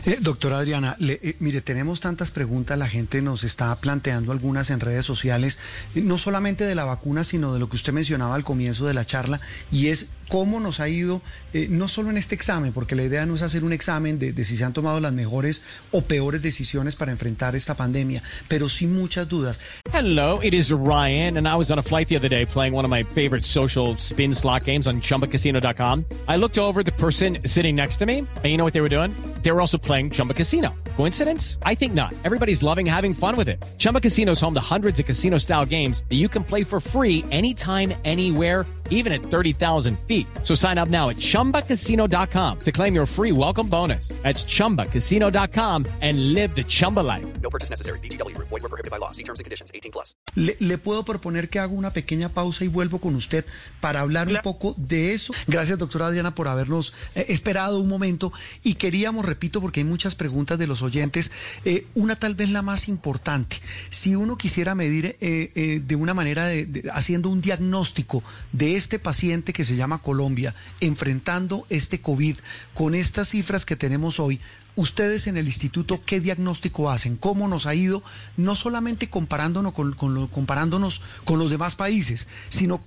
Eh, 0.04 0.18
doctora 0.20 0.58
Adriana, 0.58 0.96
eh, 1.00 1.36
mire, 1.38 1.60
tenemos 1.60 2.00
tantas 2.00 2.30
preguntas, 2.30 2.78
la 2.78 2.88
gente 2.88 3.22
nos 3.22 3.44
está 3.44 3.74
planteando 3.76 4.32
algunas 4.32 4.70
en 4.70 4.80
redes 4.80 5.06
sociales, 5.06 5.58
eh, 5.94 6.02
no 6.02 6.18
solamente 6.18 6.64
de 6.64 6.74
la 6.74 6.84
vacuna, 6.84 7.24
sino 7.24 7.54
de 7.54 7.60
lo 7.60 7.68
que 7.68 7.76
usted 7.76 7.92
mencionaba 7.92 8.34
al 8.34 8.44
comienzo 8.44 8.86
de 8.86 8.94
la 8.94 9.06
charla, 9.06 9.40
y 9.72 9.88
es 9.88 10.06
cómo 10.28 10.60
nos 10.60 10.80
ha 10.80 10.88
ido, 10.88 11.22
no 11.70 11.88
solo 11.88 12.10
en 12.10 12.16
este 12.16 12.34
examen, 12.34 12.72
porque 12.72 12.94
la 12.94 13.04
idea 13.04 13.26
no 13.26 13.34
es 13.34 13.42
hacer 13.42 13.64
un 13.64 13.72
examen 13.72 14.18
de, 14.18 14.44
si 14.44 14.56
se 14.56 14.64
han 14.64 14.72
tomado 14.72 15.00
las 15.00 15.12
mejores 15.12 15.62
o 15.92 16.02
peores 16.02 16.42
decisiones 16.42 16.96
para 16.96 17.12
enfrentar 17.12 17.56
esta 17.56 17.74
pandemia, 17.74 18.22
pero 18.48 18.68
sí 18.68 18.86
muchas 18.86 19.28
dudas. 19.28 19.60
Hello, 19.92 20.40
it 20.42 20.52
is 20.52 20.70
Ryan, 20.70 21.38
and 21.38 21.48
I 21.48 21.56
was 21.56 21.70
on 21.70 21.78
a 21.78 21.82
flight 21.82 22.08
the 22.08 22.16
other 22.16 22.28
day 22.28 22.44
playing 22.44 22.74
one 22.74 22.84
of 22.84 22.90
my 22.90 23.02
favorite 23.02 23.44
social 23.44 23.96
spin 23.98 24.34
slot 24.34 24.64
games 24.64 24.86
on 24.86 25.00
chumbacasino.com. 25.00 26.04
I 26.28 26.36
looked 26.36 26.58
over 26.58 26.82
the 26.82 26.92
person 26.92 27.38
sitting 27.46 27.74
next 27.74 27.96
to 27.98 28.06
me, 28.06 28.18
and 28.18 28.44
you 28.44 28.56
know 28.56 28.64
what 28.64 28.74
they 28.74 28.82
were 28.82 28.90
doing? 28.90 29.12
They 29.42 29.52
were 29.52 29.60
also 29.60 29.78
playing 29.78 30.10
Chumba 30.10 30.34
Casino. 30.34 30.74
Coincidence? 30.96 31.58
I 31.62 31.74
think 31.74 31.94
not. 31.94 32.12
Everybody's 32.24 32.62
loving 32.62 32.86
having 32.86 33.14
fun 33.14 33.36
with 33.36 33.48
it. 33.48 33.64
Chumba 33.78 34.00
Casino 34.00 34.32
is 34.32 34.40
home 34.40 34.54
to 34.54 34.60
hundreds 34.60 34.98
of 34.98 35.06
casino 35.06 35.38
style 35.38 35.64
games 35.64 36.02
that 36.08 36.16
you 36.16 36.28
can 36.28 36.44
play 36.44 36.64
for 36.64 36.80
free 36.80 37.24
anytime, 37.30 37.94
anywhere, 38.04 38.66
even 38.90 39.12
at 39.12 39.22
30,000 39.22 39.98
feet. 40.00 40.26
So 40.42 40.54
sign 40.54 40.76
up 40.76 40.90
now 40.90 41.08
at 41.08 41.16
chumbacasino.com 41.16 42.60
to 42.60 42.72
claim 42.72 42.94
your 42.94 43.06
free 43.06 43.32
welcome 43.32 43.68
bonus. 43.68 44.08
That's 44.22 44.44
chumbacasino.com 44.44 45.86
and 46.02 46.34
live 46.34 46.54
the 46.54 46.64
Chumba 46.64 47.00
life. 47.00 47.24
No 47.40 47.48
purchase 47.48 47.70
necessary. 47.70 48.00
DTW, 48.00 48.36
void, 48.36 48.50
were 48.50 48.68
prohibited 48.68 48.90
by 48.90 48.98
law. 48.98 49.12
See 49.12 49.22
terms 49.22 49.38
and 49.38 49.44
conditions 49.44 49.70
18 49.72 49.92
plus. 49.92 50.14
Le, 50.34 50.56
le, 50.58 50.76
puedo 50.78 51.04
proponer 51.04 51.48
que 51.48 51.60
haga 51.60 51.72
una 51.72 51.92
pequeña 51.92 52.28
pausa 52.28 52.64
y 52.64 52.68
vuelvo 52.68 52.98
con 53.00 53.14
usted 53.14 53.44
para 53.80 54.00
hablar 54.00 54.28
un 54.28 54.38
poco 54.42 54.74
de 54.76 55.14
eso. 55.14 55.32
Gracias, 55.46 55.78
doctora 55.78 56.08
Adriana, 56.08 56.34
por 56.34 56.48
habernos 56.48 56.92
eh, 57.14 57.26
esperado 57.28 57.78
un 57.80 57.88
momento 57.88 58.32
y 58.62 58.74
queríamos 58.74 59.24
repito 59.24 59.60
porque 59.60 59.80
hay 59.80 59.84
muchas 59.84 60.14
preguntas 60.14 60.58
de 60.58 60.66
los 60.66 60.82
oyentes, 60.82 61.30
eh, 61.64 61.86
una 61.94 62.16
tal 62.16 62.34
vez 62.34 62.50
la 62.50 62.62
más 62.62 62.88
importante. 62.88 63.56
Si 63.90 64.14
uno 64.14 64.36
quisiera 64.36 64.74
medir 64.74 65.16
eh, 65.20 65.52
eh, 65.54 65.80
de 65.84 65.96
una 65.96 66.14
manera, 66.14 66.46
de, 66.46 66.90
haciendo 66.92 67.28
un 67.28 67.40
diagnóstico 67.40 68.22
de 68.52 68.75
este 68.76 68.98
paciente 68.98 69.52
que 69.52 69.64
se 69.64 69.76
llama 69.76 70.02
Colombia, 70.02 70.54
enfrentando 70.80 71.66
este 71.70 72.00
COVID 72.00 72.36
con 72.74 72.94
estas 72.94 73.30
cifras 73.30 73.64
que 73.64 73.76
tenemos 73.76 74.20
hoy, 74.20 74.40
ustedes 74.76 75.26
en 75.26 75.36
el 75.36 75.46
instituto, 75.46 76.00
¿qué 76.04 76.20
diagnóstico 76.20 76.90
hacen? 76.90 77.16
¿Cómo 77.16 77.48
nos 77.48 77.66
ha 77.66 77.74
ido? 77.74 78.02
No 78.36 78.54
solamente 78.54 79.08
comparándonos 79.08 79.72
con, 79.72 79.94
comparándonos 80.28 81.02
con 81.24 81.38
los 81.38 81.50
demás 81.50 81.74
países, 81.74 82.28
sino 82.50 82.80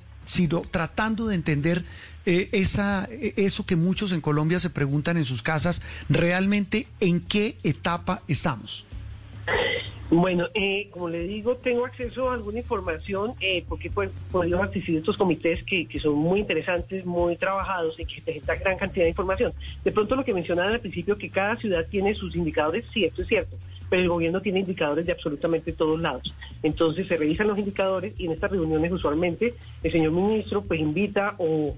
tratando 0.72 1.28
de 1.28 1.36
entender 1.36 1.84
eh, 2.26 2.50
esa, 2.52 3.08
eso 3.10 3.66
que 3.66 3.76
muchos 3.76 4.12
en 4.12 4.22
Colombia 4.22 4.60
se 4.60 4.70
preguntan 4.70 5.18
en 5.18 5.26
sus 5.26 5.42
casas, 5.42 5.82
realmente 6.08 6.88
en 7.00 7.22
qué 7.22 7.58
etapa 7.64 8.22
estamos. 8.28 8.86
Bueno, 10.12 10.48
eh, 10.56 10.88
como 10.90 11.08
le 11.08 11.20
digo, 11.20 11.56
tengo 11.58 11.86
acceso 11.86 12.32
a 12.32 12.34
alguna 12.34 12.60
información 12.60 13.36
eh, 13.42 13.64
porque 13.70 13.92
pues, 13.92 14.10
podido 14.32 14.62
asistir 14.62 14.96
a 14.96 15.00
estos 15.00 15.18
comités 15.18 15.64
que, 15.64 15.86
que, 15.86 16.00
son 16.00 16.16
muy 16.16 16.40
interesantes, 16.40 17.06
muy 17.06 17.36
trabajados 17.36 18.00
y 18.00 18.06
que 18.06 18.20
presentan 18.22 18.60
gran 18.60 18.78
cantidad 18.78 19.06
de 19.06 19.10
información. 19.10 19.54
De 19.84 19.92
pronto 19.92 20.16
lo 20.16 20.26
que 20.26 20.34
mencionaban 20.34 20.74
al 20.74 20.80
principio, 20.80 21.16
que 21.16 21.30
cada 21.30 21.58
ciudad 21.58 21.86
tiene 21.92 22.16
sus 22.16 22.36
indicadores, 22.36 22.86
sí, 22.92 23.06
esto 23.06 23.22
es 23.22 23.28
cierto, 23.28 23.56
pero 23.88 24.02
el 24.02 24.10
gobierno 24.10 24.42
tiene 24.42 24.62
indicadores 24.62 25.06
de 25.06 25.12
absolutamente 25.12 25.74
todos 25.74 26.02
lados. 26.02 26.34
Entonces 26.64 27.08
se 27.08 27.16
revisan 27.16 27.48
los 27.48 27.60
indicadores 27.60 28.16
y 28.18 28.26
en 28.26 28.32
estas 28.32 28.50
reuniones 28.50 28.92
usualmente 28.92 29.54
el 29.84 29.92
señor 29.92 30.12
ministro 30.12 30.64
pues 30.64 30.80
invita 30.80 31.36
o 31.38 31.76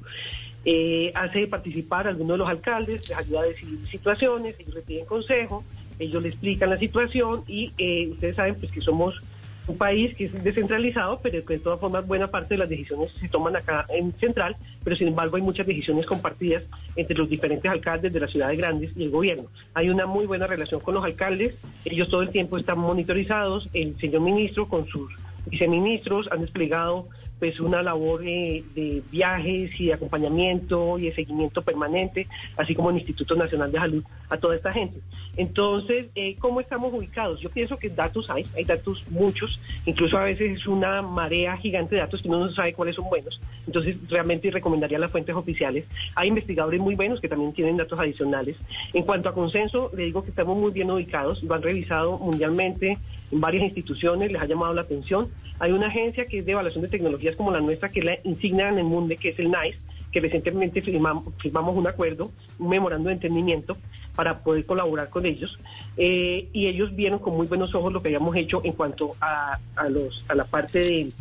eh, 0.64 1.12
hace 1.16 1.48
participar 1.48 2.08
a 2.08 2.12
algunos 2.12 2.36
de 2.36 2.38
los 2.38 2.50
alcaldes, 2.50 3.10
les 3.10 3.18
ayuda 3.18 3.42
a 3.42 3.46
decidir 3.46 3.86
situaciones, 3.88 4.56
ellos 4.58 4.76
le 4.76 4.82
piden 4.84 5.06
consejo, 5.06 5.66
ellos 6.02 6.22
le 6.22 6.30
explican 6.30 6.70
la 6.70 6.78
situación 6.78 7.44
y 7.48 7.72
eh, 7.78 8.10
ustedes 8.12 8.36
saben 8.36 8.56
pues 8.56 8.72
que 8.72 8.82
somos 8.82 9.22
un 9.68 9.78
país 9.78 10.16
que 10.16 10.26
es 10.26 10.44
descentralizado, 10.44 11.20
pero 11.22 11.46
que 11.46 11.54
de 11.54 11.60
todas 11.60 11.80
formas 11.80 12.08
buena 12.08 12.28
parte 12.28 12.56
de 12.56 12.58
las 12.58 12.70
decisiones 12.70 13.12
se 13.20 13.30
toman 13.30 13.56
acá 13.56 13.86
en 13.90 14.12
central, 14.14 14.56
pero 14.84 14.96
sin 14.96 15.08
embargo 15.08 15.36
hay 15.36 15.44
muchas 15.44 15.68
decisiones 15.68 16.06
compartidas 16.06 16.64
entre 16.96 17.16
los 17.16 17.30
diferentes 17.30 17.70
alcaldes 17.70 18.12
de 18.12 18.20
las 18.20 18.32
ciudades 18.32 18.58
grandes 18.58 18.92
y 18.96 19.04
el 19.04 19.12
gobierno. 19.12 19.46
Hay 19.76 19.90
una 19.90 20.08
muy 20.08 20.26
buena 20.26 20.48
relación 20.48 20.82
con 20.82 20.96
los 20.96 21.06
alcaldes, 21.06 21.64
ellos 21.86 22.10
todo 22.10 22.24
el 22.24 22.30
tiempo 22.30 22.58
están 22.58 22.80
monitorizados, 22.80 23.70
el 23.74 23.98
señor 24.00 24.22
ministro 24.22 24.68
con 24.68 24.88
sus 24.88 25.12
viceministros 25.46 26.28
han 26.32 26.42
desplegado 26.42 27.08
pues 27.42 27.60
una 27.60 27.82
labor 27.82 28.22
de, 28.22 29.02
viajes 29.10 29.82
y 29.82 29.88
de 29.88 29.94
acompañamiento 29.96 31.00
y 31.00 31.06
de 31.06 31.16
seguimiento 31.16 31.64
permanente, 31.64 32.28
así 32.56 32.76
como 32.76 32.92
el 32.92 32.98
Instituto 32.98 33.36
Nacional 33.36 33.72
de 33.72 33.80
Salud 33.80 34.04
a 34.30 34.38
toda 34.38 34.56
esta 34.56 34.72
gente. 34.72 35.00
Entonces, 35.36 36.06
eh, 36.14 36.36
¿cómo 36.38 36.62
estamos 36.62 36.94
ubicados? 36.94 37.40
Yo 37.42 37.50
pienso 37.50 37.80
que 37.80 37.90
datos 37.90 38.30
hay, 38.30 38.46
hay 38.56 38.64
datos 38.64 39.04
muchos, 39.10 39.60
incluso 39.88 40.20
a 40.20 40.26
veces 40.26 40.52
es 40.52 40.68
una 40.68 41.02
marea 41.02 41.58
gigante 41.58 41.96
de 41.96 42.02
datos 42.02 42.22
que 42.22 42.28
uno 42.28 42.46
no 42.46 42.52
sabe 42.52 42.74
cuáles 42.74 42.96
son 42.96 43.10
buenos. 43.10 43.42
Entonces, 43.66 43.96
realmente 44.08 44.52
recomendaría 44.52 45.00
las 45.00 45.12
fuentes 45.12 45.34
oficiales. 45.36 45.86
Hay 46.14 46.28
investigadores 46.28 46.80
muy 46.80 46.94
buenos 46.94 47.20
que 47.20 47.28
también 47.28 47.54
tienen 47.54 47.76
datos 47.76 48.00
adicionales. 48.00 48.56
En 48.94 49.02
cuanto 49.02 49.30
a 49.30 49.34
consenso, 49.34 49.90
le 49.98 50.04
digo 50.04 50.24
que 50.24 50.30
estamos 50.30 50.56
muy 50.56 50.72
bien 50.72 50.92
ubicados, 50.92 51.42
lo 51.42 51.56
han 51.56 51.64
revisado 51.64 52.20
mundialmente 52.20 53.00
en 53.32 53.42
varias 53.42 53.64
instituciones, 53.64 54.32
les 54.32 54.40
ha 54.40 54.46
llamado 54.46 54.76
la 54.76 54.82
atención. 54.82 55.30
Hay 55.58 55.72
una 55.72 55.88
agencia 55.88 56.26
que 56.26 56.40
es 56.40 56.46
de 56.46 56.52
evaluación 56.52 56.84
de 56.84 56.90
tecnología 56.90 57.31
como 57.36 57.52
la 57.52 57.62
nuestra, 57.62 57.90
que 57.90 58.00
es 58.00 58.06
la 58.06 58.18
insignia 58.24 58.70
en 58.70 58.78
el 58.78 58.84
mundo, 58.84 59.16
que 59.20 59.30
es 59.30 59.40
el 59.40 59.48
NICE, 59.52 59.78
que 60.12 60.20
recientemente 60.20 60.82
firmamos, 60.82 61.34
firmamos 61.38 61.76
un 61.76 61.88
acuerdo, 61.88 62.32
un 62.60 62.70
memorando 62.70 63.08
de 63.08 63.16
entendimiento 63.16 63.78
para 64.16 64.40
poder 64.40 64.66
colaborar 64.66 65.10
con 65.10 65.26
ellos. 65.26 65.58
Eh, 65.98 66.48
y 66.52 66.68
ellos 66.68 66.96
vieron 66.96 67.20
con 67.20 67.36
muy 67.36 67.48
buenos 67.48 67.74
ojos 67.74 67.94
lo 67.94 68.02
que 68.02 68.10
habíamos 68.10 68.36
hecho 68.36 68.62
en 68.64 68.74
cuanto 68.74 69.16
a, 69.22 69.58
a, 69.76 69.90
los, 69.90 70.26
a 70.28 70.36
la 70.36 70.46
parte 70.46 70.80
de, 70.80 71.12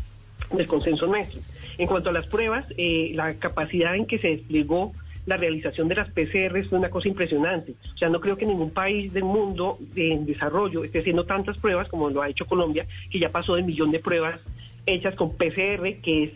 del 0.53 0.67
consenso 0.67 1.07
nuestro. 1.07 1.41
En 1.79 1.87
cuanto 1.87 2.11
a 2.11 2.13
las 2.13 2.27
pruebas, 2.27 2.67
eh, 2.77 3.13
la 3.15 3.35
capacidad 3.35 3.95
en 3.95 4.07
que 4.07 4.19
se 4.19 4.29
desplegó 4.29 4.93
la 5.31 5.37
realización 5.37 5.87
de 5.87 5.95
las 5.95 6.09
PCR 6.09 6.65
fue 6.69 6.77
una 6.77 6.91
cosa 6.91 7.07
impresionante. 7.07 7.75
O 7.95 7.97
sea, 7.97 8.09
no 8.09 8.21
creo 8.21 8.37
que 8.37 8.45
ningún 8.45 8.71
país 8.71 9.13
del 9.13 9.23
mundo 9.23 9.79
en 9.95 10.27
desarrollo 10.27 10.83
esté 10.83 10.99
haciendo 10.99 11.25
tantas 11.25 11.57
pruebas 11.57 11.89
como 11.89 12.11
lo 12.11 12.21
ha 12.21 12.29
hecho 12.29 12.47
Colombia, 12.47 12.85
que 13.11 13.21
ya 13.21 13.31
pasó 13.31 13.55
del 13.55 13.65
millón 13.65 13.93
de 13.93 14.01
pruebas 14.01 14.41
hechas 14.87 15.15
con 15.15 15.37
PCR, 15.37 16.01
que 16.03 16.25
es 16.25 16.31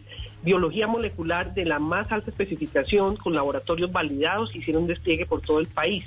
biología 0.44 0.86
molecular 0.86 1.54
de 1.54 1.64
la 1.64 1.80
más 1.80 2.12
alta 2.12 2.30
especificación, 2.30 3.16
con 3.16 3.34
laboratorios 3.34 3.90
validados, 3.90 4.54
hicieron 4.54 4.86
despliegue 4.86 5.26
por 5.26 5.40
todo 5.40 5.58
el 5.58 5.66
país. 5.66 6.04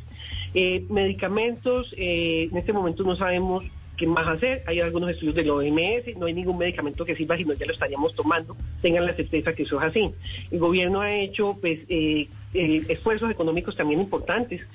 Eh, 0.54 0.86
medicamentos, 0.90 1.94
eh, 1.98 2.48
en 2.50 2.58
este 2.58 2.72
momento 2.72 3.04
no 3.04 3.18
sabemos 3.18 3.66
qué 3.98 4.08
más 4.08 4.28
hacer. 4.28 4.64
Hay 4.68 4.80
algunos 4.80 5.10
estudios 5.10 5.36
del 5.36 5.50
OMS, 5.50 6.16
no 6.18 6.28
hay 6.28 6.34
ningún 6.34 6.58
medicamento 6.58 7.04
que 7.04 7.16
sirva, 7.16 7.36
sino 7.36 7.54
ya 7.54 7.66
lo 7.66 7.74
estaríamos 7.74 8.16
tomando. 8.16 8.56
Tengan 8.82 9.06
la 9.06 9.14
certeza 9.14 9.54
que 9.54 9.64
eso 9.64 9.78
es 9.80 9.84
así. 9.84 10.12
El 10.52 10.60
gobierno 10.60 11.02
ha 11.02 11.14
hecho 11.14 11.58
pues 11.60 11.80
eh, 11.90 12.28
esfuerzos 12.58 13.32
económicos 13.32 13.76
también 13.76 14.02
importantes, 14.02 14.66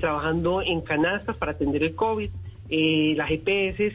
trabajando 0.00 0.62
en 0.62 0.80
canastas 0.80 1.36
para 1.36 1.52
atender 1.52 1.82
el 1.82 1.94
COVID, 1.94 2.30
las 3.16 3.30
EPS. 3.30 3.94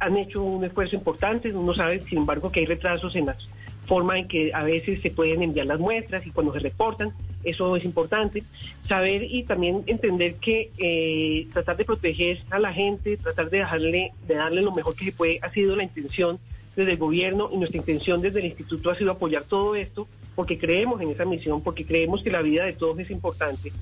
han 0.00 0.16
hecho 0.16 0.42
un 0.42 0.64
esfuerzo 0.64 0.96
importante, 0.96 1.52
uno 1.52 1.74
sabe, 1.74 2.00
sin 2.00 2.18
embargo, 2.18 2.50
que 2.50 2.60
hay 2.60 2.66
retrasos 2.66 3.14
en 3.16 3.26
las 3.26 3.48
forma 3.86 4.18
en 4.18 4.28
que 4.28 4.52
a 4.52 4.62
veces 4.62 5.00
se 5.02 5.10
pueden 5.10 5.42
enviar 5.42 5.66
las 5.66 5.78
muestras 5.78 6.26
y 6.26 6.30
cuando 6.30 6.52
se 6.52 6.58
reportan, 6.58 7.12
eso 7.44 7.76
es 7.76 7.84
importante. 7.84 8.42
Saber 8.82 9.24
y 9.24 9.44
también 9.44 9.82
entender 9.86 10.36
que 10.36 10.70
eh, 10.78 11.46
tratar 11.52 11.76
de 11.76 11.84
proteger 11.84 12.42
a 12.50 12.58
la 12.58 12.72
gente, 12.72 13.16
tratar 13.16 13.50
de 13.50 13.58
dejarle, 13.58 14.12
de 14.26 14.34
darle 14.34 14.62
lo 14.62 14.72
mejor 14.72 14.94
que 14.96 15.06
se 15.06 15.12
puede, 15.12 15.38
ha 15.42 15.50
sido 15.50 15.76
la 15.76 15.82
intención 15.82 16.38
desde 16.74 16.92
el 16.92 16.98
gobierno 16.98 17.50
y 17.52 17.58
nuestra 17.58 17.78
intención 17.78 18.20
desde 18.20 18.40
el 18.40 18.46
instituto 18.46 18.90
ha 18.90 18.94
sido 18.94 19.12
apoyar 19.12 19.44
todo 19.44 19.76
esto 19.76 20.08
porque 20.34 20.58
creemos 20.58 21.00
en 21.00 21.10
esa 21.10 21.24
misión, 21.24 21.62
porque 21.62 21.84
creemos 21.84 22.22
que 22.22 22.30
la 22.30 22.42
vida 22.42 22.64
de 22.64 22.72
todos 22.72 22.98
es 22.98 23.10
importante. 23.10 23.72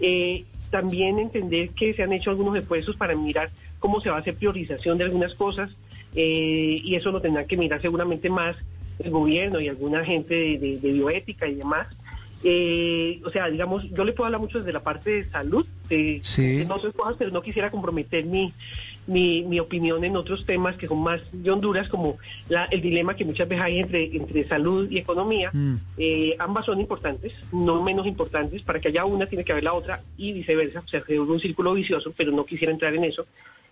Eh, 0.00 0.44
también 0.70 1.18
entender 1.18 1.70
que 1.70 1.94
se 1.94 2.02
han 2.02 2.12
hecho 2.12 2.30
algunos 2.30 2.56
esfuerzos 2.56 2.96
para 2.96 3.14
mirar 3.14 3.50
cómo 3.78 4.00
se 4.00 4.10
va 4.10 4.16
a 4.16 4.20
hacer 4.20 4.36
priorización 4.36 4.98
de 4.98 5.04
algunas 5.04 5.34
cosas 5.34 5.70
eh, 6.14 6.80
y 6.82 6.94
eso 6.94 7.10
lo 7.10 7.20
tendrán 7.20 7.46
que 7.46 7.56
mirar 7.56 7.80
seguramente 7.80 8.28
más 8.28 8.56
el 8.98 9.10
gobierno 9.10 9.60
y 9.60 9.68
alguna 9.68 10.04
gente 10.04 10.34
de, 10.34 10.78
bioética 10.82 11.48
y 11.48 11.54
demás. 11.54 11.88
Eh, 12.42 13.20
o 13.24 13.30
sea, 13.30 13.48
digamos, 13.48 13.84
yo 13.90 14.04
le 14.04 14.12
puedo 14.12 14.26
hablar 14.26 14.40
mucho 14.40 14.58
desde 14.58 14.72
la 14.72 14.80
parte 14.80 15.10
de 15.10 15.30
salud, 15.30 15.66
de, 15.88 16.22
no 16.66 16.78
sé 16.78 16.92
cosas, 16.92 17.16
pero 17.18 17.30
no 17.30 17.42
quisiera 17.42 17.70
comprometer 17.70 18.24
mi, 18.24 18.52
mi, 19.06 19.60
opinión 19.60 20.04
en 20.04 20.16
otros 20.16 20.46
temas 20.46 20.76
que 20.76 20.88
son 20.88 21.02
más 21.02 21.20
de 21.32 21.50
Honduras, 21.50 21.88
como 21.88 22.16
el 22.70 22.80
dilema 22.80 23.14
que 23.14 23.24
muchas 23.24 23.48
veces 23.48 23.64
hay 23.64 23.80
entre, 23.80 24.16
entre 24.16 24.48
salud 24.48 24.90
y 24.90 24.98
economía. 24.98 25.50
Mm. 25.52 25.74
Eh, 25.98 26.36
ambas 26.38 26.64
son 26.64 26.80
importantes, 26.80 27.32
no 27.52 27.82
menos 27.82 28.06
importantes, 28.06 28.62
para 28.62 28.80
que 28.80 28.88
haya 28.88 29.04
una 29.04 29.26
tiene 29.26 29.44
que 29.44 29.52
haber 29.52 29.64
la 29.64 29.74
otra 29.74 30.00
y 30.16 30.32
viceversa, 30.32 30.80
o 30.80 30.88
sea, 30.88 31.02
se 31.04 31.20
un 31.20 31.40
círculo 31.40 31.74
vicioso, 31.74 32.12
pero 32.16 32.32
no 32.32 32.44
quisiera 32.44 32.72
entrar 32.72 32.94
en 32.94 33.04
eso. 33.04 33.26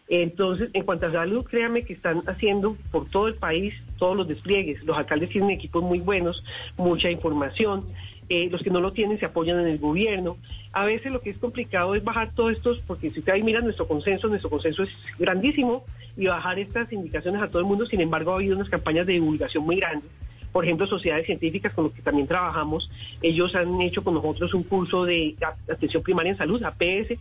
Entonces, 0.09 0.71
en 0.73 0.85
cuanto 0.85 1.07
a 1.07 1.13
salud, 1.13 1.45
créanme 1.45 1.83
que 1.83 1.93
están 1.93 2.23
haciendo 2.27 2.77
por 2.91 3.11
todo 3.11 3.29
el 3.29 3.35
país 3.35 3.75
todos 3.99 4.17
los 4.17 4.27
despliegues. 4.27 4.83
Los 4.85 4.97
alcaldes 4.97 5.29
tienen 5.29 5.51
equipos 5.51 5.83
muy 5.83 6.01
buenos, 6.01 6.43
mucha 6.79 7.11
información. 7.11 7.85
Eh, 8.29 8.49
los 8.51 8.63
que 8.63 8.71
no 8.71 8.81
lo 8.81 8.93
tienen 8.93 9.19
se 9.19 9.27
apoyan 9.27 9.59
en 9.61 9.67
el 9.67 9.79
gobierno. 9.79 10.37
A 10.73 10.85
veces 10.85 11.13
lo 11.13 11.21
que 11.21 11.31
es 11.31 11.39
complicado 11.39 11.95
es 11.95 12.05
bajar 12.05 12.33
todos 12.35 12.53
estos, 12.53 12.81
porque 12.87 13.11
si 13.11 13.21
ustedes 13.21 13.43
miran 13.43 13.65
nuestro 13.65 13.89
consenso, 13.89 14.29
nuestro 14.29 14.51
consenso 14.51 14.83
es 14.83 14.91
grandísimo, 15.19 15.85
y 16.17 16.27
bajar 16.27 16.59
estas 16.59 16.93
indicaciones 16.93 17.41
a 17.41 17.49
todo 17.49 17.61
el 17.61 17.65
mundo. 17.65 17.87
Sin 17.87 18.01
embargo, 18.01 18.33
ha 18.33 18.35
habido 18.35 18.57
unas 18.57 18.69
campañas 18.69 19.07
de 19.07 19.15
divulgación 19.15 19.65
muy 19.65 19.77
grandes 19.77 20.11
por 20.53 20.65
ejemplo, 20.65 20.87
sociedades 20.87 21.27
científicas 21.27 21.73
con 21.75 21.85
las 21.85 21.93
que 21.95 22.03
también 22.03 22.27
trabajamos, 22.27 22.91
ellos 23.23 23.55
han 23.55 23.81
hecho 23.81 24.03
con 24.03 24.15
nosotros 24.15 24.55
un 24.55 24.63
curso 24.63 25.05
de 25.05 25.37
atención 25.71 26.03
primaria 26.03 26.33
en 26.33 26.39
salud, 26.39 26.63
APS, 26.63 27.19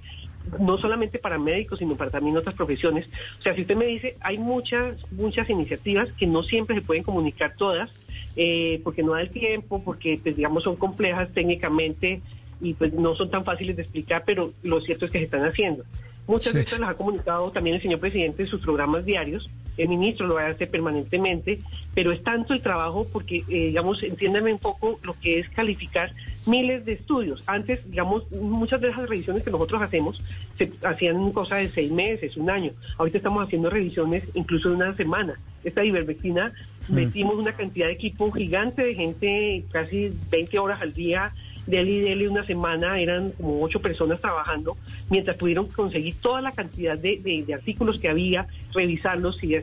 no 0.59 0.77
solamente 0.77 1.19
para 1.19 1.37
médicos, 1.37 1.79
sino 1.79 1.95
para 1.95 2.09
también 2.09 2.37
otras 2.37 2.55
profesiones. 2.55 3.07
O 3.37 3.41
sea, 3.41 3.53
si 3.53 3.61
usted 3.61 3.75
me 3.75 3.85
dice, 3.85 4.15
hay 4.21 4.37
muchas, 4.37 4.95
muchas 5.11 5.49
iniciativas 5.49 6.09
que 6.13 6.25
no 6.25 6.41
siempre 6.41 6.77
se 6.77 6.81
pueden 6.81 7.03
comunicar 7.03 7.53
todas, 7.57 7.93
eh, 8.37 8.79
porque 8.83 9.03
no 9.03 9.13
da 9.13 9.21
el 9.21 9.29
tiempo, 9.29 9.81
porque, 9.83 10.19
pues, 10.21 10.35
digamos, 10.35 10.63
son 10.63 10.75
complejas 10.75 11.29
técnicamente 11.33 12.21
y 12.61 12.73
pues 12.73 12.93
no 12.93 13.15
son 13.15 13.29
tan 13.29 13.43
fáciles 13.43 13.75
de 13.75 13.83
explicar, 13.83 14.23
pero 14.25 14.53
lo 14.63 14.81
cierto 14.81 15.05
es 15.05 15.11
que 15.11 15.19
se 15.19 15.25
están 15.25 15.45
haciendo. 15.45 15.83
Muchas 16.27 16.53
veces 16.53 16.79
las 16.79 16.91
ha 16.91 16.93
comunicado 16.95 17.51
también 17.51 17.75
el 17.75 17.81
señor 17.81 17.99
presidente 17.99 18.43
en 18.43 18.49
sus 18.49 18.61
programas 18.61 19.05
diarios 19.05 19.49
el 19.77 19.89
ministro 19.89 20.27
lo 20.27 20.37
hace 20.37 20.67
permanentemente, 20.67 21.59
pero 21.93 22.11
es 22.11 22.23
tanto 22.23 22.53
el 22.53 22.61
trabajo 22.61 23.07
porque, 23.13 23.43
eh, 23.47 23.67
digamos, 23.67 24.01
entiéndame 24.03 24.51
un 24.51 24.59
poco 24.59 24.99
lo 25.03 25.13
que 25.19 25.39
es 25.39 25.49
calificar 25.49 26.11
miles 26.47 26.83
de 26.85 26.93
estudios. 26.93 27.43
Antes, 27.45 27.89
digamos, 27.89 28.29
muchas 28.31 28.81
de 28.81 28.89
esas 28.89 29.07
revisiones 29.07 29.43
que 29.43 29.51
nosotros 29.51 29.81
hacemos 29.81 30.21
se 30.57 30.71
hacían 30.83 31.31
cosas 31.31 31.59
de 31.59 31.69
seis 31.69 31.91
meses, 31.91 32.37
un 32.37 32.49
año. 32.49 32.71
Ahorita 32.97 33.17
estamos 33.17 33.45
haciendo 33.45 33.69
revisiones 33.69 34.23
incluso 34.33 34.69
de 34.69 34.75
una 34.75 34.95
semana. 34.95 35.39
Esta 35.67 35.83
ivermectina 35.83 36.53
mm. 36.87 36.93
metimos 36.95 37.35
una 37.35 37.51
cantidad 37.51 37.87
de 37.87 37.93
equipo 37.93 38.31
gigante 38.31 38.83
de 38.83 38.95
gente, 38.95 39.65
casi 39.69 40.13
20 40.31 40.59
horas 40.59 40.81
al 40.81 40.93
día, 40.93 41.33
Deli 41.65 41.97
y 41.97 41.99
Deli 41.99 42.27
una 42.27 42.43
semana 42.43 42.97
eran 42.97 43.31
como 43.31 43.61
ocho 43.61 43.81
personas 43.81 44.21
trabajando, 44.21 44.77
mientras 45.09 45.35
pudieron 45.35 45.67
conseguir 45.67 46.15
toda 46.21 46.41
la 46.41 46.53
cantidad 46.53 46.97
de, 46.97 47.45
artículos 47.53 47.99
que 47.99 48.07
había, 48.07 48.47
revisarlos 48.73 49.35
si 49.35 49.57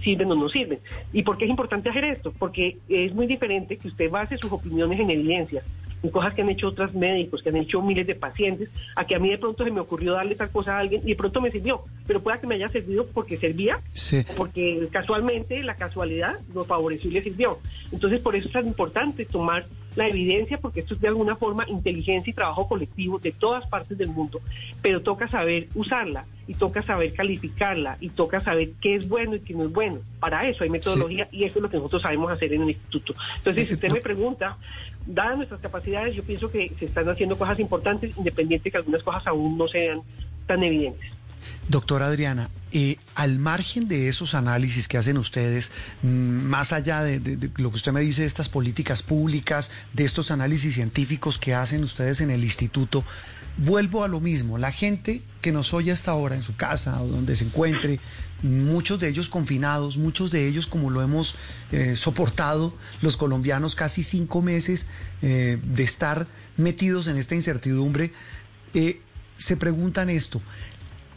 sirven 0.00 0.30
o 0.30 0.36
no 0.36 0.48
sirven. 0.48 0.78
¿Y 1.12 1.24
por 1.24 1.36
qué 1.36 1.46
es 1.46 1.50
importante 1.50 1.88
hacer 1.88 2.04
esto? 2.04 2.32
Porque 2.38 2.78
es 2.88 3.12
muy 3.12 3.26
diferente 3.26 3.76
que 3.76 3.88
usted 3.88 4.08
base 4.08 4.38
sus 4.38 4.52
opiniones 4.52 5.00
en 5.00 5.10
evidencia 5.10 5.64
en 6.02 6.10
cosas 6.10 6.34
que 6.34 6.42
han 6.42 6.48
hecho 6.48 6.68
otros 6.68 6.94
médicos, 6.94 7.42
que 7.42 7.50
han 7.50 7.56
hecho 7.56 7.82
miles 7.82 8.06
de 8.06 8.14
pacientes, 8.14 8.70
a 8.96 9.04
que 9.04 9.14
a 9.14 9.18
mí 9.18 9.30
de 9.30 9.38
pronto 9.38 9.64
se 9.64 9.70
me 9.70 9.80
ocurrió 9.80 10.12
darle 10.12 10.34
tal 10.34 10.50
cosa 10.50 10.76
a 10.76 10.80
alguien 10.80 11.02
y 11.04 11.10
de 11.10 11.16
pronto 11.16 11.40
me 11.40 11.50
sirvió, 11.50 11.84
pero 12.06 12.20
pueda 12.22 12.38
que 12.38 12.46
me 12.46 12.54
haya 12.54 12.68
servido 12.68 13.06
porque 13.06 13.38
servía, 13.38 13.80
porque 14.36 14.88
casualmente 14.90 15.62
la 15.62 15.74
casualidad 15.74 16.38
lo 16.54 16.64
favoreció 16.64 17.10
y 17.10 17.14
le 17.14 17.22
sirvió. 17.22 17.58
Entonces 17.92 18.20
por 18.20 18.36
eso 18.36 18.48
es 18.48 18.52
tan 18.52 18.66
importante 18.66 19.24
tomar 19.24 19.64
la 19.96 20.08
evidencia, 20.08 20.58
porque 20.58 20.80
esto 20.80 20.94
es 20.94 21.00
de 21.00 21.08
alguna 21.08 21.36
forma 21.36 21.68
inteligencia 21.68 22.30
y 22.30 22.34
trabajo 22.34 22.68
colectivo 22.68 23.18
de 23.18 23.32
todas 23.32 23.66
partes 23.66 23.98
del 23.98 24.08
mundo, 24.08 24.40
pero 24.82 25.02
toca 25.02 25.28
saber 25.28 25.68
usarla 25.74 26.24
y 26.46 26.54
toca 26.54 26.82
saber 26.82 27.12
calificarla 27.12 27.96
y 28.00 28.08
toca 28.10 28.40
saber 28.40 28.70
qué 28.80 28.96
es 28.96 29.08
bueno 29.08 29.36
y 29.36 29.40
qué 29.40 29.54
no 29.54 29.64
es 29.64 29.72
bueno. 29.72 30.00
Para 30.18 30.48
eso 30.48 30.64
hay 30.64 30.70
metodología 30.70 31.28
y 31.30 31.44
eso 31.44 31.58
es 31.58 31.62
lo 31.62 31.70
que 31.70 31.76
nosotros 31.76 32.02
sabemos 32.02 32.32
hacer 32.32 32.52
en 32.52 32.62
el 32.62 32.70
instituto. 32.70 33.14
Entonces, 33.36 33.68
si 33.68 33.74
usted 33.74 33.92
me 33.92 34.00
pregunta, 34.00 34.56
dadas 35.06 35.36
nuestras 35.36 35.60
capacidades, 35.60 36.14
yo 36.14 36.22
pienso 36.22 36.50
que 36.50 36.72
se 36.78 36.86
están 36.86 37.08
haciendo 37.08 37.36
cosas 37.36 37.58
importantes, 37.60 38.16
independiente 38.16 38.70
que 38.70 38.76
algunas 38.76 39.02
cosas 39.02 39.26
aún 39.26 39.56
no 39.58 39.68
sean 39.68 40.02
tan 40.46 40.62
evidentes. 40.62 41.19
Doctora 41.70 42.06
Adriana, 42.06 42.50
eh, 42.72 42.96
al 43.14 43.38
margen 43.38 43.86
de 43.86 44.08
esos 44.08 44.34
análisis 44.34 44.88
que 44.88 44.98
hacen 44.98 45.16
ustedes, 45.16 45.70
mm, 46.02 46.08
más 46.08 46.72
allá 46.72 47.04
de, 47.04 47.20
lo 47.58 47.70
que 47.70 47.76
usted 47.76 47.92
me 47.92 48.00
dice 48.00 48.22
de 48.22 48.26
estas 48.26 48.48
políticas 48.48 49.04
públicas, 49.04 49.70
de 49.92 50.04
estos 50.04 50.32
análisis 50.32 50.74
científicos 50.74 51.38
que 51.38 51.54
hacen 51.54 51.84
ustedes 51.84 52.22
en 52.22 52.30
el 52.30 52.42
instituto, 52.42 53.04
vuelvo 53.56 54.02
a 54.02 54.08
lo 54.08 54.18
mismo. 54.18 54.58
La 54.58 54.72
gente 54.72 55.22
que 55.40 55.52
nos 55.52 55.72
oye 55.72 55.92
hasta 55.92 56.10
ahora 56.10 56.34
en 56.34 56.42
su 56.42 56.56
casa 56.56 57.00
o 57.00 57.06
donde 57.06 57.36
se 57.36 57.44
encuentre, 57.44 58.00
muchos 58.42 58.98
de 58.98 59.08
ellos 59.08 59.28
confinados, 59.28 59.96
muchos 59.96 60.32
de 60.32 60.48
ellos 60.48 60.66
como 60.66 60.90
lo 60.90 61.02
hemos 61.02 61.36
eh, 61.70 61.94
soportado 61.94 62.74
los 63.00 63.16
colombianos 63.16 63.76
casi 63.76 64.02
cinco 64.02 64.42
meses 64.42 64.88
eh, 65.22 65.60
de 65.62 65.82
estar 65.84 66.26
metidos 66.56 67.06
en 67.06 67.16
esta 67.16 67.36
incertidumbre, 67.36 68.12
se 69.36 69.56
preguntan 69.56 70.10
esto 70.10 70.40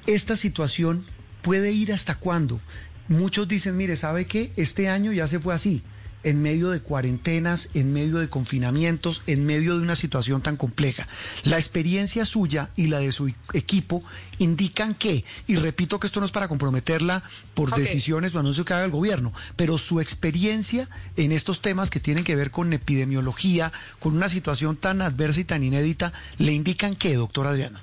esta 0.08 0.36
situación 0.36 1.06
puede 1.42 1.72
ir 1.72 1.94
hasta 1.94 2.16
cuándo. 2.16 2.60
Muchos 3.08 3.48
dicen, 3.48 3.78
mire, 3.78 3.96
¿sabe 3.96 4.26
qué? 4.26 4.52
Este 4.56 4.90
año 4.90 5.12
ya 5.12 5.28
se 5.28 5.40
fue 5.40 5.54
así, 5.54 5.84
en 6.24 6.42
medio 6.42 6.70
de 6.70 6.80
cuarentenas, 6.80 7.70
en 7.74 7.94
medio 7.94 8.18
de 8.18 8.30
confinamientos, 8.30 9.22
en 9.28 9.46
medio 9.46 9.76
de 9.78 9.84
una 9.84 9.96
situación 9.96 10.42
tan 10.42 10.58
compleja. 10.58 11.08
La 11.44 11.58
experiencia 11.58 12.26
suya 12.26 12.70
y 12.76 12.88
la 12.88 13.00
de 13.00 13.12
su 13.12 13.34
equipo 13.54 14.04
indican 14.38 14.96
que, 14.96 15.26
y 15.48 15.58
repito 15.58 16.00
que 16.00 16.08
esto 16.08 16.20
no 16.20 16.26
es 16.26 16.32
para 16.32 16.48
comprometerla 16.48 17.24
por 17.54 17.76
decisiones 17.76 18.34
o 18.36 18.40
anuncios 18.40 18.66
que 18.66 18.74
haga 18.74 18.86
el 18.86 18.92
gobierno, 18.92 19.34
pero 19.56 19.78
su 19.78 20.00
experiencia 20.00 20.88
en 21.18 21.32
estos 21.32 21.62
temas 21.62 21.90
que 21.90 22.00
tienen 22.00 22.24
que 22.24 22.36
ver 22.36 22.52
con 22.52 22.72
epidemiología, 22.74 23.72
con 24.00 24.16
una 24.16 24.30
situación 24.30 24.78
tan 24.78 25.02
adversa 25.02 25.42
y 25.42 25.46
tan 25.46 25.64
inédita, 25.64 26.14
le 26.38 26.54
indican 26.54 26.96
que, 26.96 27.16
doctora 27.16 27.52
Adriana. 27.52 27.82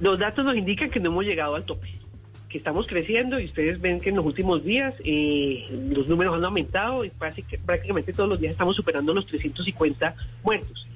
Los 0.00 0.18
datos 0.18 0.44
nos 0.44 0.56
indican 0.56 0.90
que 0.90 1.00
no 1.00 1.10
hemos 1.10 1.24
llegado 1.24 1.54
al 1.56 1.64
tope, 1.64 1.88
que 2.48 2.58
estamos 2.58 2.86
creciendo 2.86 3.40
y 3.40 3.46
ustedes 3.46 3.80
ven 3.80 4.00
que 4.00 4.10
en 4.10 4.16
los 4.16 4.24
últimos 4.24 4.64
días 4.64 4.94
eh, 5.04 5.66
los 5.90 6.06
números 6.08 6.36
han 6.36 6.44
aumentado 6.44 7.04
y 7.04 7.10
prácticamente 7.10 8.12
todos 8.12 8.28
los 8.28 8.40
días 8.40 8.52
estamos 8.52 8.76
superando 8.76 9.12
los 9.12 9.26
350 9.26 10.14
muertos. 10.44 10.86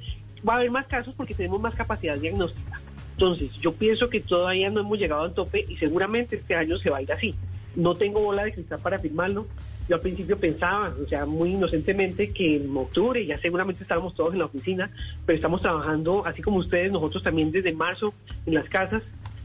Va 0.49 0.55
a 0.55 0.57
haber 0.57 0.71
más 0.71 0.87
casos 0.87 1.15
porque 1.17 1.35
tenemos 1.35 1.61
más 1.61 1.75
capacidad 1.75 2.17
diagnóstica. 2.17 2.81
Entonces, 3.13 3.53
yo 3.61 3.73
pienso 3.73 4.09
que 4.09 4.21
todavía 4.21 4.71
no 4.71 4.81
hemos 4.81 4.99
llegado 4.99 5.23
al 5.23 5.35
tope 5.35 5.65
y 5.69 5.77
seguramente 5.77 6.37
este 6.37 6.55
año 6.55 6.79
se 6.79 6.91
va 6.91 6.99
a 6.99 7.03
ir 7.03 7.13
así. 7.13 7.35
No 7.77 7.95
tengo 7.95 8.21
bola 8.21 8.45
de 8.45 8.53
cristal 8.53 8.81
para 8.81 8.97
afirmarlo, 8.97 9.47
Yo 9.89 9.97
al 9.97 10.01
principio 10.01 10.39
pensaba, 10.39 10.95
o 11.03 11.09
sea, 11.09 11.27
muy 11.27 11.51
inocentemente, 11.51 12.33
que 12.33 12.57
en 12.57 12.77
octubre 12.77 13.25
ya 13.25 13.39
seguramente 13.41 13.83
estábamos 13.83 14.15
todos 14.15 14.33
en 14.33 14.39
la 14.39 14.47
oficina, 14.47 14.91
pero 15.27 15.37
estamos 15.37 15.61
trabajando, 15.61 16.25
así 16.27 16.43
como 16.43 16.59
ustedes, 16.59 16.93
nosotros 16.93 17.23
también 17.23 17.51
desde 17.51 17.73
marzo 17.73 18.15
en 18.47 18.55
las 18.55 18.69
casas, 18.69 19.03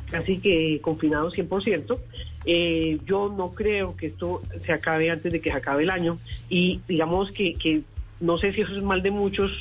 casi 0.10 0.38
que 0.40 0.80
confinados 0.82 1.36
100%. 1.36 1.98
Eh, 2.46 3.00
yo 3.06 3.34
no 3.36 3.54
creo 3.54 3.98
que 3.98 4.08
esto 4.08 4.42
se 4.62 4.72
acabe 4.72 5.12
antes 5.12 5.32
de 5.34 5.42
que 5.42 5.52
se 5.52 5.58
acabe 5.58 5.84
el 5.84 5.90
año 5.90 6.18
y 6.50 6.80
digamos 6.88 7.32
que, 7.32 7.54
que 7.56 7.82
no 8.22 8.38
sé 8.38 8.54
si 8.54 8.62
eso 8.62 8.76
es 8.76 8.84
mal 8.84 9.02
de 9.02 9.12
muchos, 9.12 9.52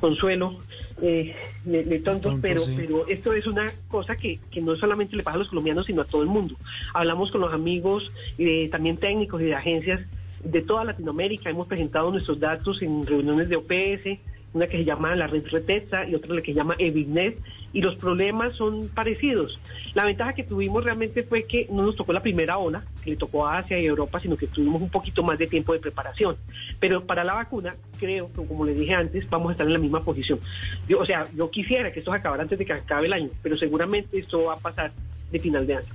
Consuelo, 0.00 0.56
eh, 1.02 1.34
de, 1.64 1.98
tontos, 2.00 2.38
pero, 2.40 2.62
pero 2.76 3.06
esto 3.06 3.32
es 3.32 3.46
una 3.46 3.72
cosa 3.88 4.16
que, 4.16 4.40
que, 4.50 4.60
no 4.60 4.74
solamente 4.76 5.16
le 5.16 5.22
pasa 5.22 5.36
a 5.36 5.38
los 5.38 5.48
colombianos, 5.48 5.86
sino 5.86 6.02
a 6.02 6.04
todo 6.04 6.22
el 6.22 6.28
mundo. 6.28 6.56
Hablamos 6.94 7.30
con 7.30 7.42
los 7.42 7.52
amigos, 7.52 8.10
eh, 8.38 8.68
también 8.70 8.96
técnicos 8.96 9.40
y 9.42 9.44
de 9.44 9.54
agencias 9.54 10.00
de 10.44 10.62
toda 10.62 10.84
Latinoamérica, 10.84 11.50
hemos 11.50 11.66
presentado 11.66 12.10
nuestros 12.10 12.40
datos 12.40 12.82
en 12.82 13.06
reuniones 13.06 13.48
de 13.48 13.56
OPS, 13.56 14.18
una 14.52 14.66
que 14.66 14.78
se 14.78 14.84
llama 14.84 15.14
la 15.14 15.26
red 15.26 15.46
Reteza 15.48 16.08
y 16.08 16.14
otra 16.14 16.34
la 16.34 16.42
que 16.42 16.52
se 16.52 16.56
llama 16.56 16.74
Evinet, 16.78 17.38
y 17.72 17.82
los 17.82 17.96
problemas 17.96 18.56
son 18.56 18.88
parecidos. 18.88 19.60
La 19.94 20.04
ventaja 20.04 20.32
que 20.32 20.42
tuvimos 20.42 20.84
realmente 20.84 21.22
fue 21.22 21.44
que 21.44 21.68
no 21.70 21.82
nos 21.82 21.96
tocó 21.96 22.12
la 22.12 22.22
primera 22.22 22.58
ola, 22.58 22.84
que 23.02 23.10
le 23.10 23.16
tocó 23.16 23.46
a 23.46 23.58
Asia 23.58 23.78
y 23.78 23.86
Europa, 23.86 24.20
sino 24.20 24.36
que 24.36 24.48
tuvimos 24.48 24.82
un 24.82 24.90
poquito 24.90 25.22
más 25.22 25.38
de 25.38 25.46
tiempo 25.46 25.72
de 25.72 25.78
preparación. 25.78 26.36
Pero 26.80 27.04
para 27.06 27.22
la 27.22 27.34
vacuna, 27.34 27.76
creo 27.98 28.32
que 28.32 28.44
como 28.44 28.64
les 28.64 28.78
dije 28.78 28.94
antes, 28.94 29.28
vamos 29.30 29.50
a 29.50 29.52
estar 29.52 29.66
en 29.66 29.72
la 29.72 29.78
misma 29.78 30.02
posición. 30.02 30.40
Yo, 30.88 30.98
o 30.98 31.06
sea, 31.06 31.28
yo 31.34 31.50
quisiera 31.50 31.92
que 31.92 32.00
esto 32.00 32.10
se 32.10 32.18
acabara 32.18 32.42
antes 32.42 32.58
de 32.58 32.66
que 32.66 32.72
acabe 32.72 33.06
el 33.06 33.12
año, 33.12 33.30
pero 33.42 33.56
seguramente 33.56 34.18
esto 34.18 34.44
va 34.44 34.54
a 34.54 34.58
pasar 34.58 34.92
de 35.30 35.38
final 35.38 35.66
de 35.66 35.76
año. 35.76 35.88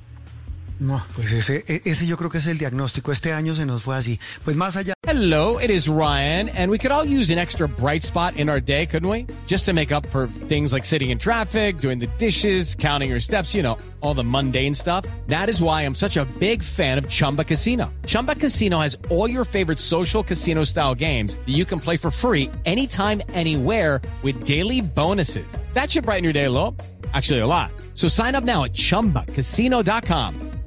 No, 0.79 1.01
pues 1.13 1.31
ese, 1.31 1.63
ese 1.67 2.05
yo 2.05 2.17
creo 2.17 2.29
que 2.29 2.39
es 2.39 2.47
el 2.47 2.57
diagnóstico. 2.57 3.11
Este 3.11 3.31
año 3.31 3.53
se 3.53 3.65
nos 3.65 3.83
fue 3.83 3.95
así. 3.95 4.19
Pues 4.43 4.57
más 4.57 4.75
allá. 4.75 4.94
Hello, 5.15 5.59
it 5.59 5.69
is 5.69 5.87
Ryan, 5.87 6.49
and 6.49 6.69
we 6.69 6.77
could 6.77 6.91
all 6.91 7.05
use 7.05 7.29
an 7.29 7.37
extra 7.37 7.69
bright 7.69 8.03
spot 8.03 8.35
in 8.35 8.49
our 8.49 8.59
day, 8.59 8.85
couldn't 8.85 9.07
we? 9.07 9.25
Just 9.47 9.63
to 9.63 9.71
make 9.71 9.93
up 9.93 10.05
for 10.07 10.27
things 10.27 10.73
like 10.73 10.83
sitting 10.83 11.09
in 11.09 11.17
traffic, 11.17 11.77
doing 11.77 11.99
the 11.99 12.07
dishes, 12.17 12.75
counting 12.75 13.11
your 13.11 13.21
steps, 13.21 13.55
you 13.55 13.63
know, 13.63 13.77
all 14.01 14.13
the 14.13 14.25
mundane 14.25 14.75
stuff. 14.75 15.05
That 15.27 15.47
is 15.47 15.61
why 15.61 15.83
I'm 15.83 15.95
such 15.95 16.17
a 16.17 16.25
big 16.37 16.61
fan 16.61 16.97
of 16.97 17.07
Chumba 17.07 17.45
Casino. 17.45 17.93
Chumba 18.05 18.35
Casino 18.35 18.79
has 18.79 18.97
all 19.09 19.29
your 19.29 19.45
favorite 19.45 19.79
social 19.79 20.21
casino 20.21 20.65
style 20.65 20.93
games 20.93 21.35
that 21.35 21.55
you 21.55 21.63
can 21.63 21.79
play 21.79 21.95
for 21.95 22.11
free 22.11 22.51
anytime, 22.65 23.21
anywhere 23.29 24.01
with 24.21 24.43
daily 24.43 24.81
bonuses. 24.81 25.47
That 25.75 25.89
should 25.89 26.03
brighten 26.03 26.25
your 26.25 26.33
day 26.33 26.43
a. 26.43 26.81
Actually, 27.13 27.39
a 27.39 27.47
lot. 27.47 27.71
So 27.93 28.09
sign 28.09 28.35
up 28.35 28.43
now 28.43 28.65
at 28.65 28.73
chumbacasino.com. 28.73 30.54